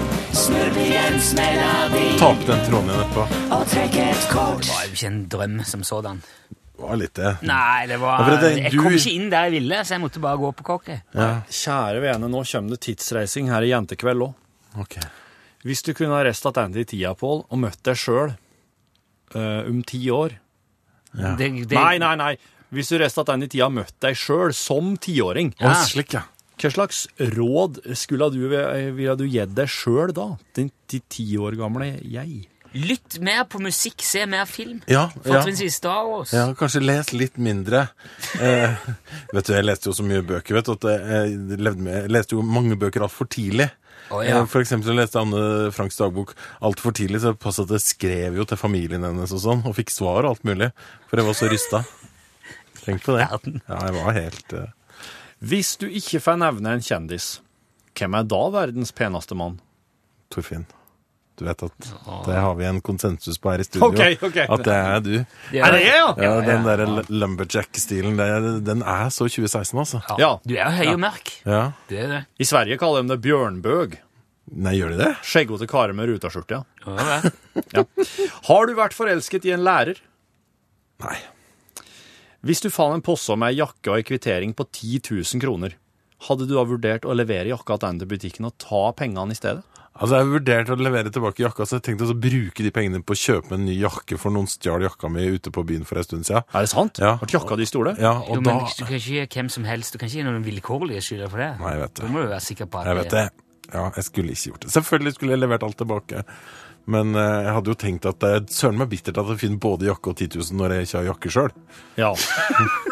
Ta 2.17 2.27
opp 2.31 2.43
den 2.47 2.61
tråden 2.65 2.89
igjen 2.89 3.01
etterpå. 3.03 3.23
Det 3.31 4.69
var 4.69 4.85
jo 4.85 4.93
ikke 4.95 5.07
en 5.09 5.19
drøm 5.29 5.57
som 5.67 5.83
sådan. 5.83 6.21
Det 6.51 6.81
var 6.87 6.97
litt 6.97 7.13
det. 7.19 7.31
Nei, 7.45 7.85
det 7.87 7.97
var 8.01 8.19
Ja, 8.29 8.37
det- 8.41 8.57
Jeg 8.63 8.71
du- 8.71 8.77
kom 8.81 8.91
ikke 8.93 9.13
inn 9.13 9.29
der 9.29 9.43
jeg 9.49 9.51
ville, 9.61 9.75
så 9.85 9.89
jeg 9.93 10.01
måtte 10.01 10.19
bare 10.21 10.37
gå 10.37 10.51
på 10.55 10.63
kokket. 10.63 11.01
Ja, 11.13 11.41
Kjære 11.49 12.01
vene, 12.01 12.27
nå 12.29 12.41
kommer 12.51 12.69
det 12.69 12.79
tidsreising 12.81 13.47
her 13.49 13.61
i 13.61 13.69
Jentekveld 13.69 14.21
òg. 14.21 14.33
Okay. 14.79 15.01
Hvis 15.63 15.83
du 15.83 15.93
kunne 15.93 16.15
ha 16.15 16.23
reist 16.23 16.41
tilbake 16.43 16.75
i 16.79 16.83
tida, 16.85 17.13
Pål, 17.13 17.45
og 17.51 17.57
møtt 17.59 17.83
deg 17.83 17.95
sjøl 17.95 18.35
om 19.35 19.83
ti 19.83 20.07
år 20.09 20.31
Ja. 21.17 21.35
Det, 21.39 21.49
det, 21.67 21.75
Nei, 21.75 21.97
nei, 22.01 22.15
nei. 22.19 22.33
Hvis 22.71 22.91
du 22.91 22.99
reiste 23.01 23.23
tilbake 23.27 23.49
i 23.49 23.51
tida 23.51 23.67
og 23.67 23.75
møtt 23.75 23.97
deg 24.03 24.15
sjøl 24.15 24.53
som 24.55 24.93
tiåring, 25.01 25.51
ja. 25.59 25.73
slik, 25.87 26.15
ja. 26.15 26.23
hva 26.61 26.71
slags 26.71 27.03
råd 27.33 27.81
skulle 27.99 28.29
du, 28.31 28.45
ville 28.47 29.17
du 29.19 29.25
gitt 29.27 29.51
deg 29.57 29.71
sjøl 29.71 30.15
da? 30.15 30.29
din 30.55 30.71
ti 30.87 31.27
år 31.35 31.59
gamle 31.59 31.89
jeg? 31.99 32.45
Lytt 32.73 33.17
mer 33.19 33.43
på 33.51 33.59
musikk, 33.59 33.99
se 34.05 34.23
mer 34.29 34.45
film. 34.47 34.77
Ja, 34.87 35.09
ja. 35.11 35.21
Fortrinnsvis 35.25 35.75
Star 35.81 36.05
Wars. 36.07 36.31
Ja, 36.31 36.45
kanskje 36.55 36.79
les 36.85 37.11
litt 37.11 37.35
mindre. 37.41 37.89
Eh, 38.39 38.77
vet 39.33 39.49
du, 39.49 39.53
Jeg 39.57 39.67
leste 39.67 39.89
jo 39.91 39.95
så 39.97 40.05
mye 40.07 40.23
bøker. 40.23 40.55
vet 40.55 40.69
du, 40.69 40.71
at 40.77 40.87
jeg, 40.87 41.35
levde 41.59 41.83
med, 41.83 41.97
jeg 42.05 42.13
leste 42.15 42.37
jo 42.37 42.45
mange 42.47 42.77
bøker 42.79 43.03
altfor 43.03 43.27
tidlig. 43.27 43.67
Oh, 44.11 44.21
ja. 44.23 44.39
Eh, 44.39 44.47
For 44.47 44.63
eksempel 44.63 44.87
så 44.91 44.95
leste 44.95 45.19
Anne 45.19 45.71
Franks 45.75 45.99
dagbok 45.99 46.31
altfor 46.63 46.95
tidlig, 46.95 47.21
så 47.25 47.35
pass 47.35 47.59
at 47.59 47.71
jeg 47.75 47.83
skrev 47.83 48.39
jo 48.39 48.47
til 48.47 48.59
familien 48.59 49.03
hennes 49.03 49.35
og 49.35 49.43
sånn, 49.43 49.65
og 49.67 49.75
fikk 49.75 49.91
svar 49.91 50.23
og 50.23 50.33
alt 50.37 50.47
mulig, 50.47 50.71
for 51.09 51.19
jeg 51.19 51.27
var 51.27 51.39
så 51.39 51.51
rysta. 51.51 51.83
Tenk 52.85 53.03
på 53.05 53.19
det. 53.19 53.27
Ja, 53.27 53.83
jeg 53.85 53.97
var 53.99 54.15
helt 54.15 54.53
uh... 54.57 54.67
Hvis 55.41 55.75
du 55.81 55.87
ikke 55.89 56.19
får 56.21 56.37
nevne 56.39 56.75
en 56.77 56.83
kjendis, 56.85 57.41
hvem 57.97 58.15
er 58.15 58.27
da 58.29 58.41
verdens 58.53 58.93
peneste 58.95 59.35
mann? 59.35 59.59
Torfinn. 60.31 60.67
Du 61.41 61.47
vet 61.47 61.63
at 61.65 61.85
det 62.27 62.35
har 62.37 62.53
vi 62.53 62.65
en 62.69 62.79
konsensus 62.85 63.39
på 63.41 63.49
her 63.49 63.63
i 63.63 63.65
studio. 63.65 63.87
Ok, 63.89 64.21
ok. 64.27 64.35
At 64.45 64.61
det 64.67 64.75
er 64.77 64.99
du. 65.01 65.13
Ja. 65.57 65.65
Er 65.65 65.73
det 65.73 65.79
jeg, 65.81 65.95
ja? 65.97 66.09
Ja, 66.21 66.33
Den 66.45 66.67
der 66.67 66.83
lumberjack-stilen, 67.09 68.19
den 68.61 68.83
er 68.85 69.09
så 69.09 69.25
2016, 69.25 69.79
altså. 69.81 70.03
Ja. 70.21 70.35
Du 70.45 70.53
er 70.53 70.67
jo 70.67 70.75
høy 70.77 70.91
og 70.93 71.01
mørk. 71.01 71.31
Ja. 71.49 71.63
Det 71.89 71.97
er 72.03 72.13
det. 72.13 72.21
I 72.37 72.45
Sverige 72.45 72.77
kaller 72.81 73.01
de 73.01 73.15
det 73.15 73.19
bjørnbøg. 73.25 73.97
Nei, 74.61 74.75
gjør 74.77 74.93
de 74.93 75.01
det? 75.01 75.09
Skjeggete 75.25 75.65
karer 75.71 75.97
med 75.97 76.11
rutaskjorte, 76.11 76.61
ja. 76.61 76.85
Ja, 76.85 77.17
ja. 77.79 77.85
Har 78.51 78.69
du 78.69 78.77
vært 78.77 78.93
forelsket 78.97 79.49
i 79.49 79.55
en 79.55 79.65
lærer? 79.65 79.97
Nei. 81.01 81.17
Hvis 82.45 82.61
du 82.61 82.69
fant 82.73 82.93
en 82.99 83.05
posse 83.05 83.33
med 83.33 83.55
ei 83.55 83.63
jakke 83.63 83.89
og 83.89 83.97
ei 83.97 84.05
kvittering 84.05 84.53
på 84.57 84.69
10 84.69 85.01
000 85.09 85.41
kroner, 85.41 85.73
hadde 86.27 86.45
du 86.45 86.53
da 86.53 86.69
vurdert 86.69 87.09
å 87.09 87.17
levere 87.17 87.49
jakka 87.49 87.81
tilbake 87.81 88.03
til 88.05 88.13
butikken 88.13 88.49
og 88.51 88.57
ta 88.61 88.85
pengene 88.97 89.33
i 89.33 89.41
stedet? 89.41 89.65
Altså, 89.91 90.17
Jeg 90.21 90.27
vurderte 90.31 90.71
å 90.73 90.79
levere 90.79 91.11
tilbake 91.11 91.43
jakka, 91.43 91.65
så 91.67 91.77
jeg 91.77 91.83
tenkte 91.89 92.07
å 92.07 92.15
bruke 92.15 92.63
de 92.63 92.71
pengene 92.73 93.01
på 93.03 93.13
å 93.13 93.19
kjøpe 93.19 93.57
en 93.57 93.65
ny 93.67 93.75
jakke, 93.75 94.17
for 94.17 94.33
noen 94.33 94.47
stjal 94.49 94.85
jakka 94.85 95.11
mi 95.11 95.25
ute 95.35 95.51
på 95.53 95.65
byen 95.67 95.83
for 95.85 95.99
en 95.99 96.07
stund 96.07 96.25
siden. 96.29 96.47
Er 96.47 96.65
det 96.65 96.71
sant? 96.71 97.01
Ja. 97.03 97.17
Ble 97.19 97.35
jakka 97.35 97.57
di 97.59 97.67
stjålet? 97.67 97.99
Ja, 97.99 98.15
Jo, 98.23 98.37
og 98.37 98.39
men 98.39 98.47
da 98.47 98.71
Du 98.71 98.85
kan 98.87 98.95
ikke 98.95 99.19
gi 99.19 99.27
hvem 99.35 99.51
som 99.51 99.67
helst. 99.67 99.93
Du 99.93 99.99
kan 99.99 100.07
ikke 100.07 100.21
gi 100.21 100.25
noen 100.25 100.47
vilkårlige 100.47 101.03
skylder 101.05 101.29
for 101.29 101.43
det. 101.43 101.51
Nei, 101.59 101.75
jeg 101.75 101.83
vet 101.83 101.93
det. 101.93 102.03
Da 102.05 102.11
må 102.15 102.23
du 102.23 102.31
være 102.31 102.45
sikker 102.47 102.71
på 102.71 102.79
at 102.81 102.87
Jeg 102.87 102.99
vet 103.01 103.15
det. 103.17 103.27
Ja, 103.71 103.85
jeg 103.95 104.03
skulle 104.07 104.31
ikke 104.35 104.51
gjort 104.51 104.65
det. 104.65 104.71
Selvfølgelig 104.71 105.13
skulle 105.15 105.35
jeg 105.35 105.43
levert 105.43 105.63
alt 105.67 105.77
tilbake. 105.77 106.23
Men 106.91 107.15
eh, 107.15 107.37
jeg 107.45 107.53
hadde 107.59 107.71
jo 107.71 107.77
tenkt 107.77 108.07
at 108.09 108.19
det 108.23 108.29
er 108.33 108.45
søren 108.49 108.79
meg 108.79 108.89
bittert 108.89 109.19
at 109.21 109.27
jeg 109.35 109.43
finner 109.43 109.61
både 109.61 109.85
jakke 109.91 110.11
og 110.11 110.17
10 110.17 110.31
000 110.39 110.57
når 110.59 110.73
jeg 110.75 110.87
ikke 110.87 110.97
har 110.97 111.09
jakke 111.11 111.33
sjøl. 111.35 111.51
Ja. 111.99 112.13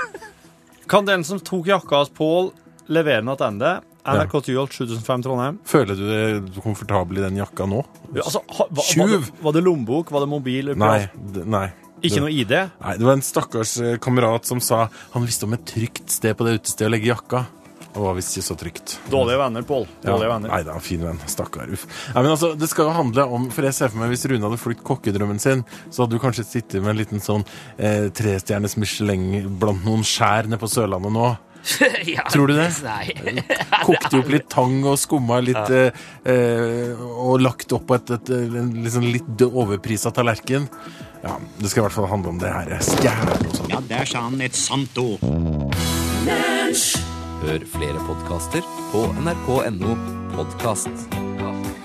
kan 0.91 1.07
den 1.07 1.25
som 1.27 1.39
tok 1.39 1.71
jakka 1.71 2.03
hos 2.03 2.11
Pål, 2.13 2.51
levere 2.91 3.23
den 3.23 3.33
tilbake? 3.33 3.88
NRK 4.15 4.41
Tyholt 4.47 4.73
7005 4.75 5.27
Trondheim. 5.27 5.59
Føler 5.67 5.99
du 5.99 6.05
deg 6.07 6.63
komfortabel 6.63 7.21
i 7.21 7.27
den 7.27 7.37
jakka 7.41 7.67
nå? 7.69 7.83
Ja, 8.13 8.23
altså, 8.25 8.41
ha, 8.47 8.65
var, 8.69 8.81
var, 8.81 8.89
Tjuv! 8.89 9.13
det, 9.29 9.43
var 9.45 9.55
det 9.57 9.63
lommebok? 9.65 10.11
Var 10.15 10.25
det 10.25 10.31
mobil? 10.31 10.73
Nei. 10.79 10.97
nei. 11.45 11.67
Ikke 12.05 12.23
noe 12.23 12.31
ID? 12.31 12.55
Nei, 12.79 12.97
Det 12.97 13.07
var 13.07 13.17
en 13.17 13.25
stakkars 13.25 13.77
eh, 13.83 13.95
kamerat 14.01 14.47
som 14.47 14.61
sa 14.63 14.85
han 15.13 15.25
visste 15.27 15.47
om 15.47 15.55
et 15.57 15.65
trygt 15.67 16.11
sted 16.13 16.37
på 16.37 16.47
det 16.47 16.59
utestedet 16.61 16.87
å 16.87 16.93
legge 16.95 17.11
jakka. 17.11 17.45
Det 17.89 18.01
var 18.03 18.13
visst 18.13 18.35
ikke 18.37 18.45
så 18.45 18.55
trygt. 18.59 18.91
Dårlige 19.09 19.39
venner, 19.41 19.63
Pål. 19.65 19.87
Dårlige 20.03 20.29
venner. 20.29 20.51
Nei 20.53 20.61
da, 20.67 20.75
fin 20.83 21.01
venn. 21.01 21.19
Stakkar. 21.27 21.71
Uff. 21.73 21.87
Nei, 22.13 22.21
men 22.21 22.31
altså, 22.35 22.51
det 22.55 22.69
skal 22.69 22.85
jo 22.85 22.93
handle 22.93 23.25
om 23.33 23.47
For 23.53 23.65
jeg 23.65 23.75
ser 23.75 23.89
for 23.89 24.01
meg 24.03 24.13
hvis 24.13 24.27
Rune 24.29 24.45
hadde 24.45 24.61
fulgt 24.61 24.83
kokkedrømmen 24.85 25.41
sin, 25.41 25.65
så 25.89 26.03
hadde 26.03 26.15
du 26.15 26.21
kanskje 26.21 26.45
sittet 26.45 26.83
med 26.83 26.93
en 26.93 26.99
liten 27.01 27.23
sånn 27.23 27.45
eh, 27.75 28.07
trestjernes 28.15 28.77
Michelin 28.79 29.49
blant 29.59 29.81
noen 29.87 30.05
skjær 30.05 30.47
nede 30.47 30.61
på 30.61 30.69
Sørlandet 30.69 31.15
nå. 31.17 31.31
ja, 32.15 32.23
Tror 32.31 32.47
du 32.47 32.55
det? 32.57 32.69
Nei. 32.83 33.35
Kokte 33.87 34.21
opp 34.21 34.31
litt 34.31 34.47
tang 34.51 34.79
og 34.87 34.97
skumma 34.99 35.39
litt 35.43 35.73
ja. 35.73 35.89
eh, 36.23 36.93
Og 36.99 37.41
lagt 37.43 37.73
opp 37.75 37.87
på 37.89 37.97
et, 37.99 38.13
et, 38.15 38.31
en 38.33 38.71
liksom 38.83 39.07
litt 39.09 39.45
overprisa 39.49 40.13
tallerken. 40.15 40.69
Ja, 41.23 41.35
Det 41.59 41.71
skal 41.71 41.83
i 41.83 41.87
hvert 41.87 41.97
fall 41.97 42.09
handle 42.11 42.35
om 42.35 42.39
det 42.41 42.51
her 42.53 42.71
stjerner 42.85 43.43
og 43.43 43.57
sånn. 43.57 43.73
Ja, 43.73 43.81
der 43.91 44.07
sa 44.07 44.23
han 44.29 44.39
et 44.45 44.55
sant 44.57 44.99
ord. 45.01 45.23
Hør 47.39 47.65
flere 47.75 48.07
podkaster 48.07 48.65
på 48.93 49.05
nrk.no 49.23 49.97
podkast. 50.35 51.78